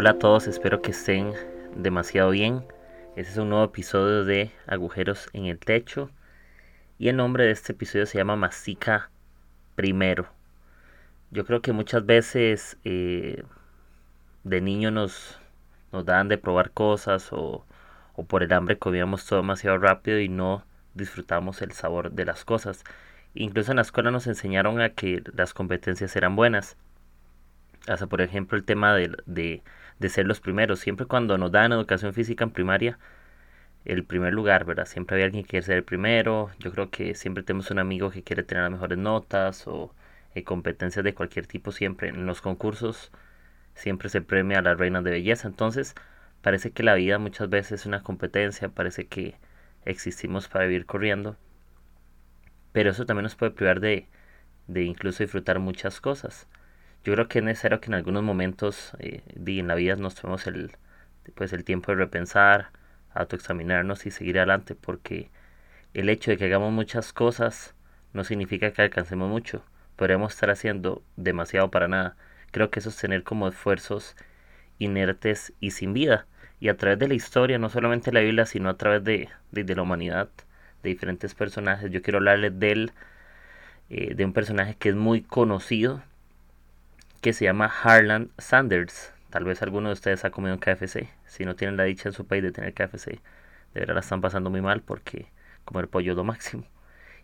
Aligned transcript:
Hola 0.00 0.12
a 0.12 0.18
todos, 0.18 0.46
espero 0.46 0.80
que 0.80 0.92
estén 0.92 1.34
demasiado 1.76 2.30
bien. 2.30 2.64
Este 3.16 3.32
es 3.32 3.36
un 3.36 3.50
nuevo 3.50 3.66
episodio 3.66 4.24
de 4.24 4.50
Agujeros 4.66 5.28
en 5.34 5.44
el 5.44 5.58
Techo. 5.58 6.08
Y 6.98 7.10
el 7.10 7.18
nombre 7.18 7.44
de 7.44 7.50
este 7.50 7.72
episodio 7.72 8.06
se 8.06 8.16
llama 8.16 8.34
Mastica 8.34 9.10
Primero. 9.74 10.26
Yo 11.30 11.44
creo 11.44 11.60
que 11.60 11.74
muchas 11.74 12.06
veces 12.06 12.78
eh, 12.82 13.44
de 14.42 14.60
niño 14.62 14.90
nos, 14.90 15.38
nos 15.92 16.06
dan 16.06 16.28
de 16.28 16.38
probar 16.38 16.70
cosas 16.70 17.30
o, 17.30 17.66
o 18.14 18.24
por 18.24 18.42
el 18.42 18.54
hambre 18.54 18.78
comíamos 18.78 19.26
todo 19.26 19.40
demasiado 19.40 19.76
rápido 19.76 20.18
y 20.18 20.30
no 20.30 20.64
disfrutamos 20.94 21.60
el 21.60 21.72
sabor 21.72 22.10
de 22.12 22.24
las 22.24 22.46
cosas. 22.46 22.84
Incluso 23.34 23.72
en 23.72 23.76
la 23.76 23.82
escuela 23.82 24.10
nos 24.10 24.26
enseñaron 24.26 24.80
a 24.80 24.94
que 24.94 25.22
las 25.34 25.52
competencias 25.52 26.16
eran 26.16 26.36
buenas. 26.36 26.78
Hasta 27.88 28.06
por 28.06 28.20
ejemplo 28.20 28.56
el 28.58 28.64
tema 28.64 28.94
de, 28.94 29.16
de, 29.26 29.62
de 29.98 30.08
ser 30.08 30.26
los 30.26 30.40
primeros. 30.40 30.80
Siempre 30.80 31.06
cuando 31.06 31.38
nos 31.38 31.52
dan 31.52 31.72
educación 31.72 32.12
física 32.14 32.44
en 32.44 32.50
primaria, 32.50 32.98
el 33.84 34.04
primer 34.04 34.32
lugar, 34.34 34.64
¿verdad? 34.64 34.86
Siempre 34.86 35.16
había 35.16 35.26
alguien 35.26 35.44
que 35.44 35.50
quiere 35.50 35.66
ser 35.66 35.76
el 35.78 35.84
primero. 35.84 36.50
Yo 36.58 36.72
creo 36.72 36.90
que 36.90 37.14
siempre 37.14 37.42
tenemos 37.42 37.70
un 37.70 37.78
amigo 37.78 38.10
que 38.10 38.22
quiere 38.22 38.42
tener 38.42 38.64
las 38.64 38.72
mejores 38.72 38.98
notas 38.98 39.66
o 39.66 39.94
eh, 40.34 40.44
competencias 40.44 41.04
de 41.04 41.14
cualquier 41.14 41.46
tipo. 41.46 41.72
Siempre 41.72 42.08
en 42.08 42.26
los 42.26 42.40
concursos 42.42 43.10
siempre 43.74 44.08
se 44.10 44.22
premia 44.22 44.60
a 44.60 44.62
las 44.62 44.78
reinas 44.78 45.04
de 45.04 45.12
belleza. 45.12 45.48
Entonces 45.48 45.94
parece 46.42 46.72
que 46.72 46.82
la 46.82 46.94
vida 46.94 47.18
muchas 47.18 47.50
veces 47.50 47.80
es 47.82 47.86
una 47.86 48.02
competencia. 48.02 48.68
Parece 48.70 49.06
que 49.08 49.36
existimos 49.84 50.48
para 50.48 50.66
vivir 50.66 50.86
corriendo. 50.86 51.36
Pero 52.72 52.90
eso 52.90 53.06
también 53.06 53.24
nos 53.24 53.36
puede 53.36 53.52
privar 53.52 53.80
de, 53.80 54.08
de 54.66 54.82
incluso 54.84 55.22
disfrutar 55.22 55.58
muchas 55.58 56.00
cosas. 56.00 56.48
Yo 57.04 57.14
creo 57.14 57.28
que 57.28 57.38
es 57.38 57.44
necesario 57.44 57.80
que 57.80 57.86
en 57.86 57.94
algunos 57.94 58.22
momentos 58.22 58.92
eh, 58.98 59.22
en 59.34 59.68
la 59.68 59.74
vida 59.74 59.96
nos 59.96 60.14
tomemos 60.14 60.46
el, 60.46 60.72
pues, 61.34 61.52
el 61.52 61.64
tiempo 61.64 61.92
de 61.92 61.96
repensar, 61.98 62.70
autoexaminarnos 63.14 64.06
y 64.06 64.10
seguir 64.10 64.38
adelante, 64.38 64.74
porque 64.74 65.30
el 65.94 66.08
hecho 66.08 66.30
de 66.30 66.36
que 66.36 66.44
hagamos 66.44 66.72
muchas 66.72 67.12
cosas 67.12 67.74
no 68.12 68.24
significa 68.24 68.72
que 68.72 68.82
alcancemos 68.82 69.28
mucho. 69.30 69.64
Podríamos 69.96 70.34
estar 70.34 70.50
haciendo 70.50 71.02
demasiado 71.16 71.70
para 71.70 71.88
nada. 71.88 72.16
Creo 72.52 72.70
que 72.70 72.80
eso 72.80 72.90
es 72.90 72.96
tener 72.96 73.22
como 73.22 73.48
esfuerzos 73.48 74.16
inertes 74.78 75.52
y 75.60 75.72
sin 75.72 75.92
vida. 75.92 76.26
Y 76.60 76.68
a 76.68 76.76
través 76.76 76.98
de 76.98 77.08
la 77.08 77.14
historia, 77.14 77.58
no 77.58 77.70
solamente 77.70 78.12
la 78.12 78.20
Biblia, 78.20 78.46
sino 78.46 78.68
a 78.68 78.76
través 78.76 79.02
de, 79.04 79.28
de, 79.52 79.74
la 79.74 79.82
humanidad, 79.82 80.28
de 80.82 80.90
diferentes 80.90 81.34
personajes. 81.34 81.90
Yo 81.90 82.02
quiero 82.02 82.18
hablarles 82.18 82.58
de 82.58 82.72
él, 82.72 82.92
eh, 83.88 84.14
de 84.14 84.24
un 84.24 84.32
personaje 84.32 84.76
que 84.78 84.90
es 84.90 84.94
muy 84.94 85.22
conocido, 85.22 86.02
que 87.20 87.32
se 87.32 87.44
llama 87.44 87.66
Harlan 87.66 88.30
Sanders. 88.38 89.12
Tal 89.30 89.44
vez 89.44 89.62
alguno 89.62 89.88
de 89.88 89.94
ustedes 89.94 90.24
ha 90.24 90.30
comido 90.30 90.54
un 90.54 90.60
KFC. 90.60 91.08
Si 91.26 91.44
no 91.44 91.54
tienen 91.56 91.76
la 91.76 91.84
dicha 91.84 92.08
en 92.08 92.14
su 92.14 92.26
país 92.26 92.42
de 92.42 92.52
tener 92.52 92.74
KFC, 92.74 93.20
de 93.74 93.80
verdad 93.80 93.94
la 93.94 94.00
están 94.00 94.20
pasando 94.20 94.50
muy 94.50 94.60
mal 94.60 94.82
porque 94.82 95.26
comer 95.64 95.88
pollo 95.88 96.12
es 96.12 96.16
lo 96.16 96.24
máximo. 96.24 96.64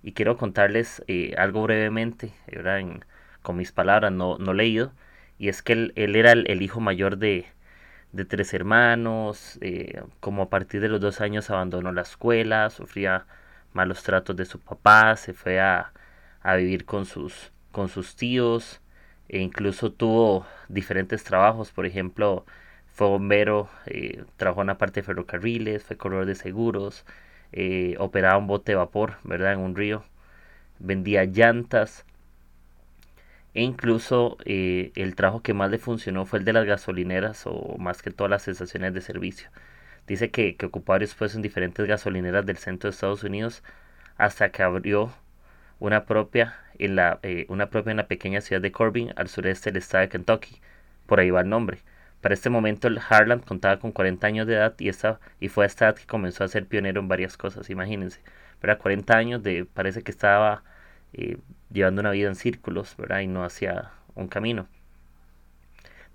Y 0.02 0.12
quiero 0.12 0.36
contarles 0.36 1.02
eh, 1.08 1.34
algo 1.38 1.62
brevemente, 1.62 2.32
En, 2.46 3.04
con 3.42 3.56
mis 3.56 3.72
palabras, 3.72 4.12
no, 4.12 4.38
no 4.38 4.52
leído. 4.54 4.92
Y 5.38 5.48
es 5.48 5.62
que 5.62 5.72
él, 5.74 5.92
era 5.96 6.32
el, 6.32 6.62
hijo 6.62 6.80
mayor 6.80 7.18
de, 7.18 7.46
de 8.12 8.24
tres 8.24 8.54
hermanos. 8.54 9.58
Eh, 9.62 10.02
como 10.20 10.42
a 10.42 10.50
partir 10.50 10.80
de 10.80 10.88
los 10.88 11.00
dos 11.00 11.20
años 11.20 11.50
abandonó 11.50 11.92
la 11.92 12.02
escuela, 12.02 12.70
sufría 12.70 13.26
malos 13.72 14.02
tratos 14.02 14.36
de 14.36 14.46
su 14.46 14.60
papá, 14.60 15.16
se 15.16 15.32
fue 15.34 15.60
a, 15.60 15.92
a 16.42 16.56
vivir 16.56 16.84
con 16.86 17.06
sus, 17.06 17.52
con 17.72 17.88
sus 17.88 18.16
tíos 18.16 18.80
e 19.28 19.40
incluso 19.40 19.92
tuvo 19.92 20.46
diferentes 20.68 21.24
trabajos, 21.24 21.72
por 21.72 21.86
ejemplo, 21.86 22.44
fue 22.92 23.08
bombero, 23.08 23.68
eh, 23.86 24.24
trabajó 24.36 24.62
en 24.62 24.68
la 24.68 24.78
parte 24.78 25.00
de 25.00 25.06
ferrocarriles, 25.06 25.84
fue 25.84 25.96
corredor 25.96 26.26
de 26.26 26.34
seguros, 26.34 27.04
eh, 27.52 27.96
operaba 27.98 28.38
un 28.38 28.46
bote 28.46 28.72
de 28.72 28.76
vapor, 28.76 29.16
¿verdad? 29.24 29.54
En 29.54 29.60
un 29.60 29.76
río, 29.76 30.04
vendía 30.78 31.24
llantas, 31.24 32.04
e 33.54 33.62
incluso 33.62 34.36
eh, 34.44 34.92
el 34.96 35.14
trabajo 35.16 35.42
que 35.42 35.54
más 35.54 35.70
le 35.70 35.78
funcionó 35.78 36.26
fue 36.26 36.40
el 36.40 36.44
de 36.44 36.52
las 36.52 36.66
gasolineras 36.66 37.44
o 37.46 37.76
más 37.78 38.02
que 38.02 38.10
todas 38.10 38.30
las 38.30 38.48
estaciones 38.48 38.92
de 38.94 39.00
servicio. 39.00 39.48
Dice 40.06 40.30
que, 40.30 40.56
que 40.56 40.66
ocupó 40.66 40.92
varios 40.92 41.14
puestos 41.14 41.36
en 41.36 41.42
diferentes 41.42 41.86
gasolineras 41.86 42.44
del 42.46 42.58
centro 42.58 42.90
de 42.90 42.94
Estados 42.94 43.24
Unidos 43.24 43.62
hasta 44.18 44.50
que 44.50 44.62
abrió 44.62 45.12
una 45.78 46.04
propia 46.06 46.54
en 46.78 46.96
la, 46.96 47.18
eh, 47.22 47.46
una 47.48 47.70
propia 47.70 47.90
en 47.90 47.96
la 47.98 48.06
pequeña 48.08 48.40
ciudad 48.40 48.62
de 48.62 48.72
Corbin, 48.72 49.12
al 49.16 49.28
sureste 49.28 49.70
del 49.70 49.78
estado 49.78 50.02
de 50.02 50.08
Kentucky. 50.08 50.60
Por 51.06 51.20
ahí 51.20 51.30
va 51.30 51.40
el 51.42 51.48
nombre. 51.48 51.80
Para 52.20 52.34
este 52.34 52.50
momento 52.50 52.88
el 52.88 53.00
contaba 53.44 53.78
con 53.78 53.92
40 53.92 54.26
años 54.26 54.46
de 54.46 54.54
edad 54.54 54.74
y, 54.78 54.88
esta, 54.88 55.20
y 55.40 55.48
fue 55.48 55.64
a 55.64 55.66
esta 55.66 55.86
edad 55.86 55.96
que 55.96 56.06
comenzó 56.06 56.44
a 56.44 56.48
ser 56.48 56.66
pionero 56.66 57.00
en 57.00 57.08
varias 57.08 57.36
cosas, 57.36 57.70
imagínense. 57.70 58.20
¿verdad? 58.60 58.78
40 58.78 59.16
años 59.16 59.42
de, 59.42 59.64
parece 59.64 60.02
que 60.02 60.10
estaba 60.10 60.64
eh, 61.12 61.38
llevando 61.70 62.00
una 62.00 62.10
vida 62.10 62.28
en 62.28 62.34
círculos, 62.36 62.96
¿verdad? 62.96 63.20
Y 63.20 63.26
no 63.28 63.44
hacia 63.44 63.92
un 64.14 64.28
camino. 64.28 64.68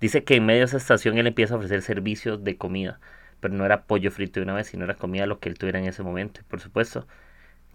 Dice 0.00 0.24
que 0.24 0.36
en 0.36 0.46
medio 0.46 0.60
de 0.60 0.64
esa 0.66 0.76
estación 0.78 1.16
él 1.18 1.26
empieza 1.28 1.54
a 1.54 1.56
ofrecer 1.58 1.82
servicios 1.82 2.42
de 2.44 2.56
comida, 2.56 3.00
pero 3.40 3.54
no 3.54 3.64
era 3.64 3.84
pollo 3.84 4.10
frito 4.10 4.40
de 4.40 4.44
una 4.44 4.54
vez, 4.54 4.66
sino 4.68 4.84
era 4.84 4.94
comida 4.94 5.26
lo 5.26 5.38
que 5.40 5.48
él 5.48 5.58
tuviera 5.58 5.78
en 5.78 5.86
ese 5.86 6.02
momento. 6.02 6.40
Y 6.40 6.44
por 6.44 6.60
supuesto 6.60 7.06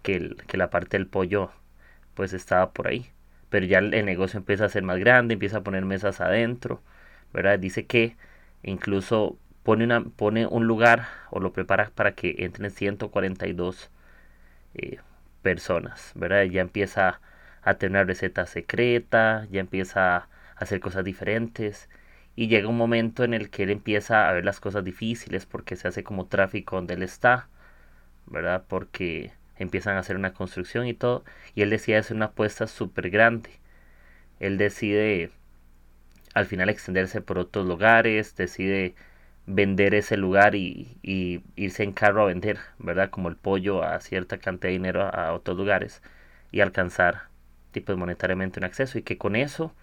que, 0.03 0.35
que 0.47 0.57
la 0.57 0.69
parte 0.69 0.97
del 0.97 1.07
pollo 1.07 1.51
pues 2.17 2.33
estaba 2.33 2.71
por 2.73 2.87
ahí. 2.87 3.11
Pero 3.49 3.65
ya 3.67 3.79
el, 3.79 4.05
negocio 4.05 4.39
empieza 4.39 4.65
a 4.65 4.69
ser 4.69 4.83
más 4.83 4.99
grande, 4.99 5.35
empieza 5.35 5.59
a 5.59 5.63
poner 5.63 5.85
mesas 5.85 6.21
adentro, 6.21 6.81
¿verdad? 7.33 7.59
Dice 7.59 7.85
que 7.87 8.17
incluso 8.63 9.37
pone, 9.63 9.85
una, 9.85 10.03
pone 10.03 10.47
un 10.47 10.67
lugar 10.67 11.07
o 11.31 11.39
lo 11.39 11.53
prepara 11.53 11.91
para 11.95 12.13
que 12.13 12.35
entren 12.39 12.71
142 12.71 13.91
eh, 14.75 14.99
personas, 15.43 16.11
¿verdad? 16.15 16.43
Ya 16.45 16.61
empieza 16.61 17.21
a 17.63 17.75
tener 17.75 17.91
una 18.01 18.05
receta 18.05 18.45
secreta, 18.47 19.47
ya 19.51 19.61
empieza 19.61 20.17
a 20.17 20.29
hacer 20.57 20.79
cosas 20.79 21.03
diferentes 21.05 21.89
y 22.35 22.47
llega 22.47 22.67
un 22.69 22.77
momento 22.77 23.23
en 23.23 23.33
el 23.33 23.49
que 23.49 23.63
él 23.63 23.71
empieza 23.71 24.29
a 24.29 24.33
ver 24.33 24.45
las 24.45 24.59
cosas 24.59 24.83
difíciles 24.83 25.45
porque 25.45 25.75
se 25.75 25.87
hace 25.87 26.03
como 26.03 26.27
tráfico 26.27 26.77
donde 26.77 26.95
él 26.95 27.03
está, 27.03 27.49
¿verdad? 28.27 28.65
Porque 28.67 29.33
empiezan 29.59 29.97
a 29.97 29.99
hacer 29.99 30.15
una 30.17 30.33
construcción 30.33 30.87
y 30.87 30.93
todo, 30.93 31.23
y 31.55 31.61
él 31.63 31.69
decide 31.69 31.97
hacer 31.97 32.15
una 32.17 32.27
apuesta 32.27 32.67
súper 32.67 33.09
grande. 33.09 33.51
Él 34.39 34.57
decide 34.57 35.31
al 36.37 36.45
final 36.45 36.69
extenderse 36.69 37.21
por 37.21 37.39
otros 37.39 37.65
lugares, 37.67 38.35
decide 38.35 38.95
vender 39.47 39.95
ese 39.95 40.17
lugar 40.17 40.55
y, 40.55 40.97
irse 41.55 41.83
en 41.83 41.93
carro 41.93 42.23
a 42.23 42.25
vender, 42.27 42.59
¿verdad? 42.79 43.09
Como 43.09 43.29
el 43.29 43.37
pollo 43.37 43.83
a 43.83 43.99
cierta 44.01 44.37
cantidad 44.37 44.69
de 44.69 44.73
dinero 44.73 45.03
a, 45.03 45.33
otros 45.33 45.57
lugares 45.57 46.01
y 46.51 46.61
alcanzar, 46.61 47.29
tipo 47.71 47.95
monetariamente 47.97 48.59
un 48.59 48.65
acceso 48.65 48.97
y 48.99 49.03
que 49.03 49.17
con 49.17 49.35
eso 49.35 49.73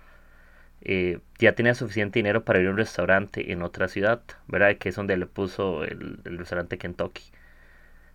eh, 0.83 1.21
ya 1.39 1.55
tenía 1.55 1.75
suficiente 1.75 2.19
dinero 2.19 2.45
para 2.45 2.61
ir 2.61 2.69
a 2.69 2.71
un 2.71 2.77
restaurante 2.77 3.53
en 3.53 3.63
otra 3.63 3.89
ciudad, 3.89 4.23
¿verdad? 4.49 4.77
Que 4.79 4.91
es 4.91 4.97
donde 4.97 5.17
le 5.17 5.27
puso 5.27 5.85
el, 5.85 6.21
el 6.25 6.39
restaurante 6.39 6.79
Kentucky. 6.79 7.23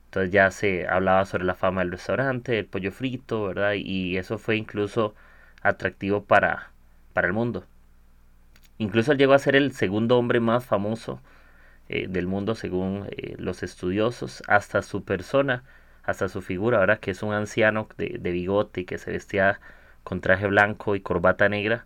Entonces 0.09 0.31
ya 0.31 0.49
se 0.51 0.87
hablaba 0.87 1.25
sobre 1.25 1.45
la 1.45 1.53
fama 1.55 1.81
del 1.81 1.91
restaurante, 1.91 2.57
el 2.59 2.65
pollo 2.65 2.91
frito, 2.91 3.43
¿verdad? 3.45 3.73
Y 3.75 4.17
eso 4.17 4.39
fue 4.39 4.57
incluso 4.57 5.13
atractivo 5.61 6.23
para, 6.25 6.71
para 7.13 7.27
el 7.27 7.33
mundo. 7.33 7.65
Incluso 8.79 9.13
llegó 9.13 9.33
a 9.33 9.39
ser 9.39 9.55
el 9.55 9.71
segundo 9.73 10.17
hombre 10.17 10.39
más 10.39 10.65
famoso 10.65 11.21
eh, 11.89 12.07
del 12.09 12.27
mundo 12.27 12.55
según 12.55 13.07
eh, 13.11 13.35
los 13.39 13.63
estudiosos, 13.63 14.43
hasta 14.47 14.81
su 14.83 15.03
persona, 15.03 15.63
hasta 16.03 16.29
su 16.29 16.41
figura, 16.41 16.79
¿verdad? 16.79 16.99
Que 16.99 17.11
es 17.11 17.23
un 17.23 17.33
anciano 17.33 17.89
de, 17.97 18.17
de 18.19 18.31
bigote 18.31 18.81
y 18.81 18.85
que 18.85 18.97
se 18.99 19.11
vestía 19.11 19.59
con 20.03 20.21
traje 20.21 20.47
blanco 20.47 20.95
y 20.95 21.01
corbata 21.01 21.49
negra, 21.49 21.85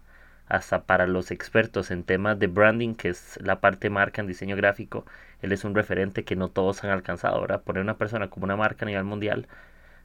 hasta 0.54 0.84
para 0.84 1.08
los 1.08 1.32
expertos 1.32 1.90
en 1.90 2.04
temas 2.04 2.38
de 2.38 2.46
branding, 2.48 2.94
que 2.94 3.10
es 3.10 3.40
la 3.42 3.60
parte 3.60 3.90
marca 3.90 4.22
en 4.22 4.28
diseño 4.28 4.56
gráfico, 4.56 5.04
él 5.42 5.52
es 5.52 5.64
un 5.64 5.74
referente 5.74 6.24
que 6.26 6.36
no 6.36 6.50
todos 6.50 6.84
han 6.84 6.92
alcanzado. 6.92 7.38
Ahora, 7.38 7.62
poner 7.62 7.82
una 7.82 7.98
persona 7.98 8.30
como 8.30 8.46
una 8.46 8.56
marca 8.56 8.86
a 8.86 8.88
nivel 8.88 9.04
mundial 9.04 9.48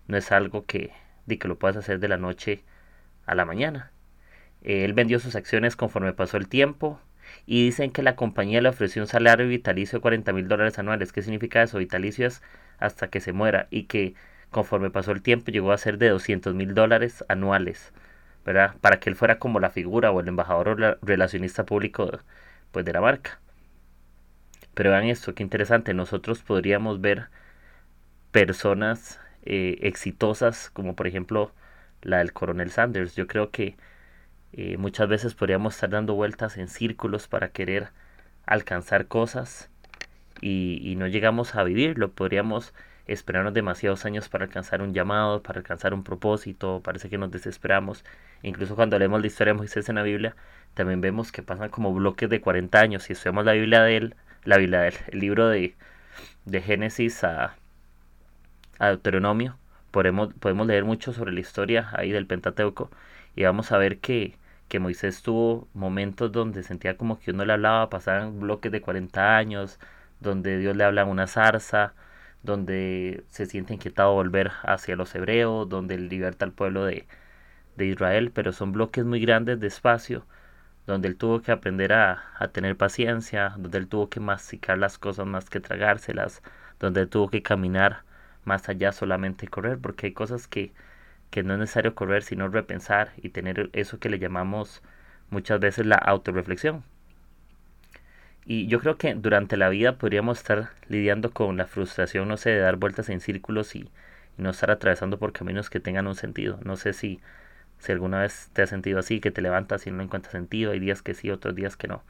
no 0.06 0.16
es 0.16 0.32
algo 0.32 0.64
que, 0.66 0.92
de 1.26 1.38
que 1.38 1.48
lo 1.48 1.58
puedas 1.58 1.76
hacer 1.76 2.00
de 2.00 2.08
la 2.08 2.16
noche 2.16 2.64
a 3.26 3.34
la 3.34 3.44
mañana. 3.44 3.92
él 4.62 4.94
vendió 4.94 5.20
sus 5.20 5.36
acciones 5.36 5.76
conforme 5.76 6.12
pasó 6.14 6.38
el 6.38 6.48
tiempo 6.48 7.00
y 7.46 7.64
dicen 7.66 7.90
que 7.92 8.02
la 8.02 8.16
compañía 8.16 8.62
le 8.62 8.70
ofreció 8.70 9.02
un 9.02 9.08
salario 9.08 9.48
vitalicio 9.48 9.98
de 9.98 10.02
40 10.02 10.32
mil 10.32 10.48
dólares 10.48 10.78
anuales. 10.78 11.12
¿Qué 11.12 11.22
significa 11.22 11.62
eso? 11.62 11.78
Vitalicio 11.78 12.26
es 12.26 12.42
hasta 12.78 13.08
que 13.08 13.20
se 13.20 13.32
muera 13.32 13.68
y 13.70 13.84
que 13.84 14.14
conforme 14.50 14.90
pasó 14.90 15.12
el 15.12 15.22
tiempo 15.22 15.50
llegó 15.50 15.72
a 15.72 15.78
ser 15.78 15.98
de 15.98 16.08
200 16.10 16.54
mil 16.54 16.74
dólares 16.74 17.24
anuales. 17.28 17.92
Para 18.80 19.00
que 19.00 19.10
él 19.10 19.16
fuera 19.16 19.38
como 19.38 19.60
la 19.60 19.70
figura 19.70 20.10
o 20.10 20.20
el 20.20 20.28
embajador 20.28 20.68
o 20.68 20.98
relacionista 21.02 21.64
público 21.64 22.10
pues, 22.72 22.84
de 22.84 22.92
la 22.92 23.00
marca. 23.00 23.40
Pero 24.74 24.90
vean 24.90 25.04
esto, 25.04 25.34
qué 25.34 25.42
interesante. 25.42 25.92
Nosotros 25.94 26.42
podríamos 26.42 27.00
ver 27.00 27.28
personas 28.30 29.20
eh, 29.44 29.78
exitosas, 29.82 30.70
como 30.70 30.94
por 30.94 31.06
ejemplo 31.06 31.52
la 32.02 32.18
del 32.18 32.32
coronel 32.32 32.70
Sanders. 32.70 33.16
Yo 33.16 33.26
creo 33.26 33.50
que 33.50 33.76
eh, 34.52 34.76
muchas 34.78 35.08
veces 35.08 35.34
podríamos 35.34 35.74
estar 35.74 35.90
dando 35.90 36.14
vueltas 36.14 36.56
en 36.58 36.68
círculos 36.68 37.28
para 37.28 37.50
querer 37.50 37.88
alcanzar 38.46 39.06
cosas 39.08 39.70
y, 40.40 40.80
y 40.82 40.96
no 40.96 41.06
llegamos 41.08 41.54
a 41.54 41.64
vivirlo. 41.64 42.12
Podríamos 42.12 42.72
esperarnos 43.08 43.55
demasiados 43.55 44.05
años 44.05 44.28
para 44.28 44.44
alcanzar 44.44 44.82
un 44.82 44.94
llamado, 44.94 45.43
para 45.43 45.58
alcanzar 45.60 45.94
un 45.94 46.05
propósito, 46.05 46.81
parece 46.84 47.08
que 47.10 47.19
nos 47.19 47.31
desesperamos. 47.31 48.05
Incluso 48.43 48.76
cuando 48.76 48.99
leemos 48.99 49.20
la 49.20 49.26
historia 49.26 49.52
de 49.55 49.58
Moisés 49.58 49.88
en 49.88 49.96
la 49.96 50.02
Biblia, 50.02 50.37
también 50.75 51.00
vemos 51.00 51.32
que 51.32 51.43
pasan 51.43 51.70
como 51.70 51.93
bloques 51.94 52.28
de 52.31 52.40
40 52.40 52.81
años. 52.81 53.02
Si 53.05 53.14
estudiamos 53.14 53.44
la 53.44 53.52
Biblia 53.52 53.82
de 53.82 53.96
él, 53.96 54.16
la 54.44 54.58
Biblia 54.58 54.81
de 54.81 54.88
él, 54.88 54.94
el 55.08 55.20
libro 55.20 55.49
de, 55.49 55.75
de 56.44 56.60
Génesis 56.62 57.25
a, 57.25 57.56
a 58.78 58.88
Deuteronomio, 58.88 59.56
podemos, 59.90 60.32
podemos 60.34 60.66
leer 60.66 60.84
mucho 60.84 61.12
sobre 61.12 61.32
la 61.32 61.40
historia 61.40 61.90
ahí 61.93 62.10
del 62.10 62.26
Pentateuco 62.26 62.90
y 63.37 63.44
vamos 63.44 63.72
a 63.72 63.78
ver 63.78 63.99
que, 63.99 64.37
que 64.69 64.78
Moisés 64.81 65.22
tuvo 65.22 65.69
momentos 65.75 66.32
donde 66.32 66.62
sentía 66.62 66.96
como 66.96 67.19
que 67.20 67.31
uno 67.32 67.44
le 67.44 67.52
hablaba, 67.55 67.90
pasaban 67.90 68.40
bloques 68.40 68.70
de 68.72 68.81
40 68.81 69.37
años, 69.37 69.78
donde 70.20 70.58
Dios 70.58 70.76
le 70.76 70.84
habla 70.84 71.02
en 71.02 71.08
una 71.08 71.26
zarza, 71.26 71.94
donde 72.43 73.25
se 73.29 73.46
siente 73.46 73.75
inquietado 73.75 74.14
volver 74.14 74.52
hacia 74.62 74.96
los 74.96 75.14
hebreos, 75.14 75.69
donde 75.69 75.99
liberta 75.99 76.44
al 76.44 76.52
pueblo 76.52 76.85
de, 76.85 77.06
de 77.76 77.87
Israel, 77.87 78.32
pero 78.32 78.52
son 78.52 78.73
bloques 78.73 79.05
muy 79.05 79.20
grandes 79.20 79.61
de 79.61 79.67
espacio, 79.69 80.26
donde 80.87 81.08
él 81.08 81.17
tuvo 81.17 81.43
que 81.43 81.52
aprender 81.52 81.93
a, 81.93 82.25
a, 82.38 82.49
tener 82.49 82.76
paciencia, 82.76 83.55
donde 83.58 83.79
él 83.79 83.88
tuvo 83.88 84.08
que 84.11 84.20
masticar 84.20 84.79
las 84.79 84.99
cosas 84.99 85.26
más 85.26 85.50
que 85.50 85.61
tragárselas, 85.61 86.43
donde 86.81 87.02
él 87.02 87.08
tuvo 87.08 87.29
que 87.31 87.43
caminar 87.43 88.05
más 88.44 88.69
allá 88.69 88.93
solamente 88.93 89.49
correr, 89.49 89.79
porque 89.79 90.06
hay 90.06 90.12
cosas 90.14 90.49
que, 90.49 90.73
que 91.31 91.43
no 91.43 91.55
es 91.55 91.61
necesario 91.61 91.94
correr, 91.94 92.23
sino 92.23 92.49
repensar 92.49 93.12
y 93.19 93.31
tener 93.31 93.70
eso 93.75 93.99
que 94.00 94.08
le 94.11 94.19
llamamos 94.19 94.82
muchas 95.31 95.61
veces 95.61 95.87
la 95.87 95.96
autorreflexión. 95.96 96.84
Y 98.50 98.66
yo 98.66 98.80
creo 98.80 98.96
que 98.96 99.14
durante 99.14 99.58
la 99.58 99.68
vida 99.68 99.98
podríamos 99.98 100.38
estar 100.38 100.70
lidiando 100.88 101.32
con 101.32 101.58
la 101.58 101.66
frustración, 101.66 102.28
no 102.28 102.38
sé, 102.38 102.48
de 102.48 102.60
dar 102.60 102.76
vueltas 102.76 103.10
en 103.10 103.20
círculos 103.20 103.76
y, 103.76 103.90
no 104.38 104.50
estar 104.50 104.70
atravesando 104.70 105.18
por 105.18 105.34
caminos 105.34 105.68
que 105.68 105.80
tengan 105.80 106.06
un 106.06 106.14
sentido. 106.14 106.58
No 106.64 106.76
sé 106.76 106.94
si, 106.94 107.20
si 107.78 107.92
alguna 107.92 108.22
vez 108.22 108.48
te 108.54 108.62
has 108.62 108.70
sentido 108.70 109.00
así, 109.00 109.20
que 109.20 109.30
te 109.30 109.42
levantas 109.42 109.86
y 109.86 109.90
no 109.90 110.02
encuentras 110.02 110.32
sentido, 110.32 110.72
hay 110.72 110.80
días 110.80 111.02
que 111.02 111.12
sí, 111.12 111.30
otros 111.30 111.54
días 111.56 111.76
que 111.76 111.88
no. 111.88 112.02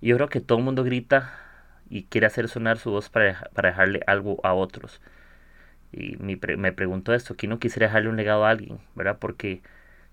Y 0.00 0.08
yo 0.08 0.16
creo 0.16 0.30
que 0.30 0.40
todo 0.40 0.58
el 0.58 0.64
mundo 0.64 0.82
grita 0.84 1.34
y 1.90 2.04
quiere 2.04 2.26
hacer 2.26 2.48
sonar 2.48 2.78
su 2.78 2.90
voz 2.90 3.10
para, 3.10 3.50
para 3.54 3.70
dejarle 3.70 4.00
algo 4.06 4.40
a 4.44 4.54
otros. 4.54 5.02
Y 5.92 6.16
me, 6.18 6.38
me 6.56 6.72
pregunto 6.72 7.12
esto, 7.14 7.36
¿quién 7.36 7.50
no 7.50 7.58
quisiera 7.58 7.88
dejarle 7.88 8.08
un 8.08 8.16
legado 8.16 8.46
a 8.46 8.50
alguien? 8.50 8.78
¿Verdad? 8.94 9.18
Porque 9.20 9.62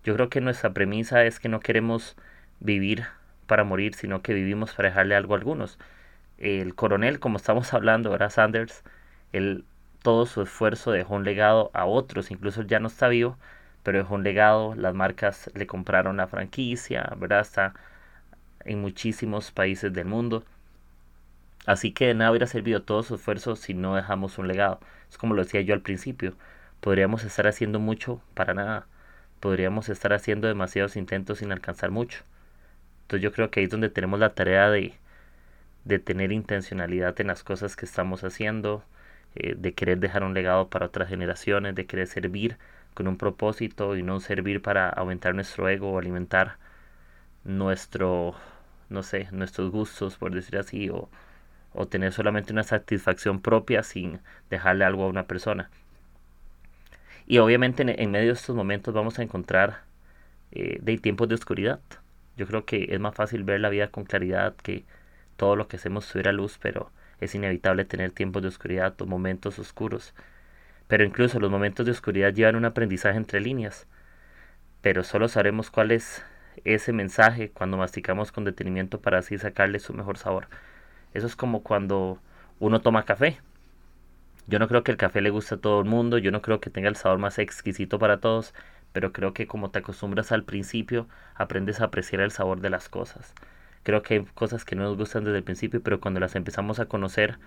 yo 0.03 0.13
creo 0.15 0.29
que 0.29 0.41
nuestra 0.41 0.73
premisa 0.73 1.23
es 1.23 1.39
que 1.39 1.49
no 1.49 1.61
queremos 1.61 2.17
vivir 2.59 3.05
para 3.47 3.63
morir, 3.63 3.95
sino 3.95 4.21
que 4.21 4.33
vivimos 4.33 4.73
para 4.73 4.89
dejarle 4.89 5.15
algo 5.15 5.33
a 5.35 5.37
algunos. 5.37 5.79
El 6.37 6.75
coronel, 6.75 7.19
como 7.19 7.37
estamos 7.37 7.73
hablando, 7.73 8.13
era 8.15 8.29
Sanders, 8.29 8.83
él 9.33 9.65
todo 10.03 10.25
su 10.25 10.41
esfuerzo 10.41 10.91
dejó 10.91 11.15
un 11.15 11.25
legado 11.25 11.71
a 11.73 11.85
otros, 11.85 12.31
incluso 12.31 12.61
ya 12.63 12.79
no 12.79 12.87
está 12.87 13.07
vivo, 13.09 13.37
pero 13.83 13.99
dejó 13.99 14.15
un 14.15 14.23
legado, 14.23 14.75
las 14.75 14.93
marcas 14.93 15.51
le 15.55 15.67
compraron 15.67 16.17
la 16.17 16.27
franquicia, 16.27 17.13
¿verdad? 17.17 17.41
Está 17.41 17.73
en 18.65 18.81
muchísimos 18.81 19.51
países 19.51 19.93
del 19.93 20.05
mundo. 20.05 20.43
Así 21.65 21.91
que 21.91 22.07
de 22.07 22.13
nada 22.13 22.31
hubiera 22.31 22.47
servido 22.47 22.81
todo 22.83 23.03
su 23.03 23.15
esfuerzo 23.15 23.55
si 23.55 23.73
no 23.73 23.95
dejamos 23.95 24.37
un 24.37 24.47
legado. 24.47 24.79
Es 25.09 25.17
como 25.17 25.33
lo 25.35 25.43
decía 25.43 25.61
yo 25.61 25.73
al 25.73 25.81
principio, 25.81 26.33
podríamos 26.81 27.23
estar 27.23 27.47
haciendo 27.47 27.79
mucho 27.79 28.21
para 28.33 28.53
nada, 28.53 28.87
podríamos 29.39 29.89
estar 29.89 30.13
haciendo 30.13 30.47
demasiados 30.47 30.95
intentos 30.95 31.39
sin 31.39 31.51
alcanzar 31.51 31.91
mucho. 31.91 32.23
Entonces 33.07 33.23
yo 33.23 33.31
creo 33.31 33.49
que 33.49 33.61
ahí 33.61 33.65
es 33.65 33.71
donde 33.71 33.89
tenemos 33.89 34.19
la 34.19 34.33
tarea 34.33 34.69
de, 34.69 34.93
de 35.85 35.99
tener 35.99 36.33
intencionalidad 36.33 37.19
en 37.21 37.27
las 37.27 37.41
cosas 37.41 37.77
que 37.77 37.85
estamos 37.85 38.25
haciendo, 38.25 38.83
eh, 39.35 39.55
de 39.57 39.73
querer 39.73 39.99
dejar 39.99 40.23
un 40.23 40.33
legado 40.33 40.69
para 40.69 40.87
otras 40.87 41.07
generaciones, 41.07 41.73
de 41.75 41.85
querer 41.85 42.07
servir 42.07 42.57
con 42.93 43.07
un 43.07 43.17
propósito 43.17 43.95
y 43.95 44.03
no 44.03 44.19
servir 44.19 44.61
para 44.61 44.89
aumentar 44.89 45.33
nuestro 45.35 45.69
ego 45.69 45.91
o 45.91 45.99
alimentar 45.99 46.57
nuestro, 47.45 48.35
no 48.89 49.03
sé, 49.03 49.29
nuestros 49.31 49.71
gustos, 49.71 50.17
por 50.17 50.33
decir 50.33 50.57
así, 50.57 50.89
o, 50.89 51.09
o 51.73 51.87
tener 51.87 52.11
solamente 52.13 52.51
una 52.53 52.63
satisfacción 52.63 53.41
propia 53.41 53.83
sin 53.83 54.19
dejarle 54.49 54.83
algo 54.85 55.05
a 55.05 55.07
una 55.07 55.27
persona. 55.27 55.69
Y 57.25 57.37
obviamente 57.39 57.83
en, 58.01 58.11
medio 58.11 58.27
de 58.27 58.33
estos 58.33 58.55
momentos 58.55 58.93
vamos 58.93 59.19
a 59.19 59.23
encontrar 59.23 59.81
eh, 60.51 60.79
de 60.81 60.97
tiempos 60.97 61.29
de 61.29 61.35
oscuridad. 61.35 61.79
Yo 62.37 62.47
creo 62.47 62.65
que 62.65 62.87
es 62.91 62.99
más 62.99 63.15
fácil 63.15 63.43
ver 63.43 63.59
la 63.59 63.69
vida 63.69 63.89
con 63.89 64.05
claridad 64.05 64.55
que 64.55 64.85
todo 65.35 65.55
lo 65.55 65.67
que 65.67 65.77
hacemos 65.77 66.07
tuviera 66.07 66.31
luz, 66.31 66.59
pero 66.61 66.91
es 67.19 67.33
inevitable 67.35 67.83
tener 67.83 68.11
tiempos 68.11 68.43
de 68.43 68.49
oscuridad 68.49 68.99
o 69.01 69.05
momentos 69.05 69.59
oscuros. 69.59 70.13
Pero 70.87 71.03
incluso 71.03 71.39
los 71.39 71.51
momentos 71.51 71.85
de 71.85 71.91
oscuridad 71.91 72.33
llevan 72.33 72.55
un 72.55 72.65
aprendizaje 72.65 73.17
entre 73.17 73.41
líneas. 73.41 73.87
Pero 74.81 75.03
solo 75.03 75.27
sabremos 75.27 75.71
cuál 75.71 75.91
es 75.91 76.23
ese 76.63 76.93
mensaje 76.93 77.49
cuando 77.49 77.77
masticamos 77.77 78.31
con 78.31 78.43
detenimiento 78.45 79.01
para 79.01 79.19
así 79.19 79.37
sacarle 79.37 79.79
su 79.79 79.93
mejor 79.93 80.17
sabor. 80.17 80.47
Eso 81.13 81.27
es 81.27 81.35
como 81.35 81.63
cuando 81.63 82.19
uno 82.59 82.81
toma 82.81 83.05
café. 83.05 83.39
Yo 84.47 84.59
no 84.59 84.67
creo 84.67 84.83
que 84.83 84.91
el 84.91 84.97
café 84.97 85.21
le 85.21 85.29
guste 85.29 85.55
a 85.55 85.57
todo 85.57 85.79
el 85.79 85.85
mundo, 85.85 86.17
yo 86.19 86.31
no 86.31 86.41
creo 86.41 86.61
que 86.61 86.69
tenga 86.69 86.87
el 86.87 86.95
sabor 86.95 87.19
más 87.19 87.37
exquisito 87.37 87.99
para 87.99 88.19
todos, 88.21 88.53
pero 88.97 89.13
creo 89.13 89.31
que 89.31 89.45
como 89.45 89.69
te 89.69 89.77
acostumbras 89.77 90.31
al 90.31 90.43
principio, 90.43 91.07
aprendes 91.35 91.81
a 91.81 91.83
apreciar 91.83 92.19
el 92.19 92.31
sabor 92.31 92.61
de 92.61 92.71
las 92.71 92.89
cosas. 92.89 93.35
Creo 93.83 94.01
que 94.01 94.15
hay 94.15 94.25
cosas 94.33 94.65
que 94.65 94.75
no 94.75 94.81
nos 94.85 94.97
gustan 94.97 95.23
desde 95.23 95.37
el 95.37 95.43
principio, 95.43 95.83
pero 95.83 96.01
cuando 96.01 96.19
las 96.19 96.33
empezamos 96.33 96.79
a 96.79 96.87
conocer, 96.87 97.37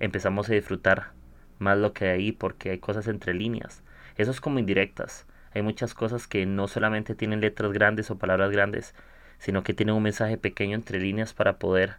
empezamos 0.00 0.50
a 0.50 0.54
disfrutar 0.54 1.12
más 1.60 1.78
lo 1.78 1.92
que 1.92 2.08
hay 2.08 2.32
porque 2.32 2.70
hay 2.70 2.78
cosas 2.78 3.06
entre 3.06 3.32
líneas. 3.32 3.84
Eso 4.16 4.32
es 4.32 4.40
como 4.40 4.58
indirectas. 4.58 5.24
Hay 5.54 5.62
muchas 5.62 5.94
cosas 5.94 6.26
que 6.26 6.46
no 6.46 6.66
solamente 6.66 7.14
tienen 7.14 7.40
letras 7.40 7.70
grandes 7.70 8.10
o 8.10 8.18
palabras 8.18 8.50
grandes, 8.50 8.92
sino 9.38 9.62
que 9.62 9.74
tienen 9.74 9.94
un 9.94 10.02
mensaje 10.02 10.36
pequeño 10.36 10.74
entre 10.74 10.98
líneas 10.98 11.32
para 11.32 11.60
poder 11.60 11.98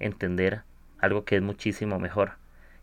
entender 0.00 0.62
algo 0.98 1.24
que 1.24 1.36
es 1.36 1.42
muchísimo 1.42 2.00
mejor. 2.00 2.32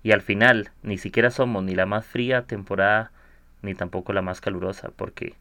Y 0.01 0.13
al 0.13 0.21
final, 0.21 0.71
ni 0.81 0.97
siquiera 0.97 1.29
somos 1.29 1.61
ni 1.61 1.75
la 1.75 1.85
más 1.85 2.05
fría 2.05 2.43
temporada, 2.43 3.11
ni 3.61 3.75
tampoco 3.75 4.13
la 4.13 4.21
más 4.21 4.39
calurosa, 4.39 4.91
porque 4.95 5.35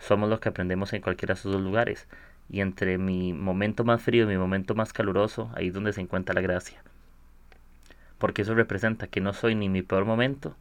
somos 0.00 0.28
los 0.28 0.40
que 0.40 0.48
aprendemos 0.48 0.92
en 0.92 1.02
cualquiera 1.02 1.34
de 1.34 1.40
esos 1.40 1.52
dos 1.52 1.62
lugares. 1.62 2.08
Y 2.48 2.62
entre 2.62 2.98
mi 2.98 3.32
momento 3.32 3.84
más 3.84 4.02
frío 4.02 4.24
y 4.24 4.26
mi 4.26 4.38
momento 4.38 4.74
más 4.74 4.92
caluroso, 4.92 5.50
ahí 5.54 5.68
es 5.68 5.74
donde 5.74 5.92
se 5.92 6.00
encuentra 6.00 6.34
la 6.34 6.40
gracia. 6.40 6.82
Porque 8.18 8.42
eso 8.42 8.54
representa 8.54 9.06
que 9.06 9.20
no 9.20 9.32
soy 9.32 9.54
ni 9.54 9.68
mi 9.68 9.82
peor 9.82 10.04
momento, 10.04 10.56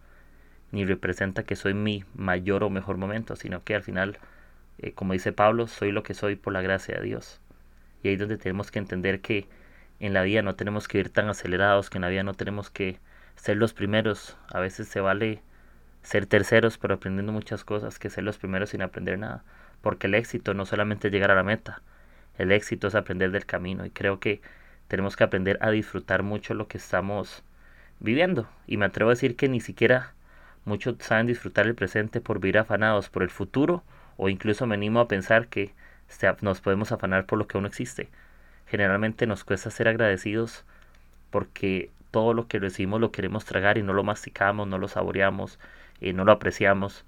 ni 0.71 0.85
representa 0.85 1.43
que 1.43 1.55
soy 1.55 1.73
mi 1.73 2.03
mayor 2.13 2.63
o 2.63 2.69
mejor 2.69 2.97
momento, 2.97 3.35
sino 3.35 3.63
que 3.63 3.73
al 3.73 3.81
final, 3.81 4.19
eh, 4.77 4.91
como 4.91 5.13
dice 5.13 5.31
Pablo, 5.33 5.67
soy 5.67 5.91
lo 5.91 6.03
que 6.03 6.13
soy 6.13 6.35
por 6.35 6.53
la 6.53 6.61
gracia 6.61 6.97
de 6.97 7.05
Dios. 7.05 7.41
Y 8.03 8.09
ahí 8.09 8.13
es 8.13 8.19
donde 8.19 8.37
tenemos 8.37 8.69
que 8.69 8.79
entender 8.79 9.21
que 9.21 9.47
en 9.99 10.13
la 10.13 10.21
vida 10.21 10.41
no 10.41 10.55
tenemos 10.55 10.87
que 10.87 10.99
ir 10.99 11.09
tan 11.09 11.27
acelerados, 11.29 11.89
que 11.89 11.97
en 11.97 12.03
la 12.03 12.09
vida 12.09 12.23
no 12.23 12.33
tenemos 12.33 12.69
que 12.69 12.99
ser 13.35 13.57
los 13.57 13.73
primeros. 13.73 14.37
A 14.49 14.59
veces 14.59 14.87
se 14.87 15.01
vale 15.01 15.41
ser 16.09 16.25
terceros 16.25 16.79
pero 16.79 16.95
aprendiendo 16.95 17.31
muchas 17.31 17.63
cosas 17.63 17.99
que 17.99 18.09
ser 18.09 18.23
los 18.23 18.39
primeros 18.39 18.71
sin 18.71 18.81
aprender 18.81 19.19
nada. 19.19 19.43
Porque 19.81 20.07
el 20.07 20.15
éxito 20.15 20.55
no 20.55 20.65
solamente 20.65 21.07
es 21.07 21.13
llegar 21.13 21.29
a 21.29 21.35
la 21.35 21.43
meta, 21.43 21.83
el 22.39 22.51
éxito 22.51 22.87
es 22.87 22.95
aprender 22.95 23.29
del 23.29 23.45
camino 23.45 23.85
y 23.85 23.91
creo 23.91 24.19
que 24.19 24.41
tenemos 24.87 25.15
que 25.15 25.23
aprender 25.23 25.59
a 25.61 25.69
disfrutar 25.69 26.23
mucho 26.23 26.55
lo 26.55 26.67
que 26.67 26.79
estamos 26.79 27.43
viviendo. 27.99 28.49
Y 28.65 28.77
me 28.77 28.85
atrevo 28.85 29.11
a 29.11 29.13
decir 29.13 29.35
que 29.35 29.49
ni 29.49 29.61
siquiera 29.61 30.13
muchos 30.65 30.95
saben 30.99 31.27
disfrutar 31.27 31.67
el 31.67 31.75
presente 31.75 32.21
por 32.21 32.39
vivir 32.39 32.57
afanados 32.57 33.09
por 33.09 33.21
el 33.21 33.29
futuro 33.29 33.83
o 34.17 34.29
incluso 34.29 34.65
me 34.65 34.75
animo 34.75 35.01
a 35.01 35.07
pensar 35.07 35.47
que 35.47 35.73
nos 36.41 36.59
podemos 36.59 36.91
afanar 36.91 37.27
por 37.27 37.37
lo 37.37 37.47
que 37.47 37.55
aún 37.55 37.67
existe. 37.67 38.09
Generalmente 38.65 39.27
nos 39.27 39.43
cuesta 39.43 39.69
ser 39.69 39.87
agradecidos 39.87 40.65
porque 41.29 41.91
todo 42.09 42.33
lo 42.33 42.47
que 42.47 42.57
recibimos 42.57 42.99
lo 42.99 43.11
queremos 43.11 43.45
tragar 43.45 43.77
y 43.77 43.83
no 43.83 43.93
lo 43.93 44.03
masticamos, 44.03 44.67
no 44.67 44.79
lo 44.79 44.87
saboreamos, 44.87 45.59
no 46.01 46.25
lo 46.25 46.31
apreciamos. 46.31 47.05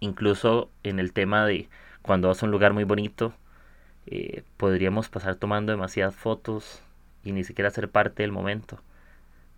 Incluso 0.00 0.70
en 0.82 0.98
el 0.98 1.12
tema 1.12 1.46
de 1.46 1.68
cuando 2.02 2.28
vas 2.28 2.42
a 2.42 2.46
un 2.46 2.52
lugar 2.52 2.72
muy 2.72 2.84
bonito, 2.84 3.34
eh, 4.06 4.42
podríamos 4.56 5.08
pasar 5.08 5.36
tomando 5.36 5.72
demasiadas 5.72 6.14
fotos 6.14 6.82
y 7.24 7.32
ni 7.32 7.44
siquiera 7.44 7.70
ser 7.70 7.90
parte 7.90 8.22
del 8.22 8.32
momento, 8.32 8.80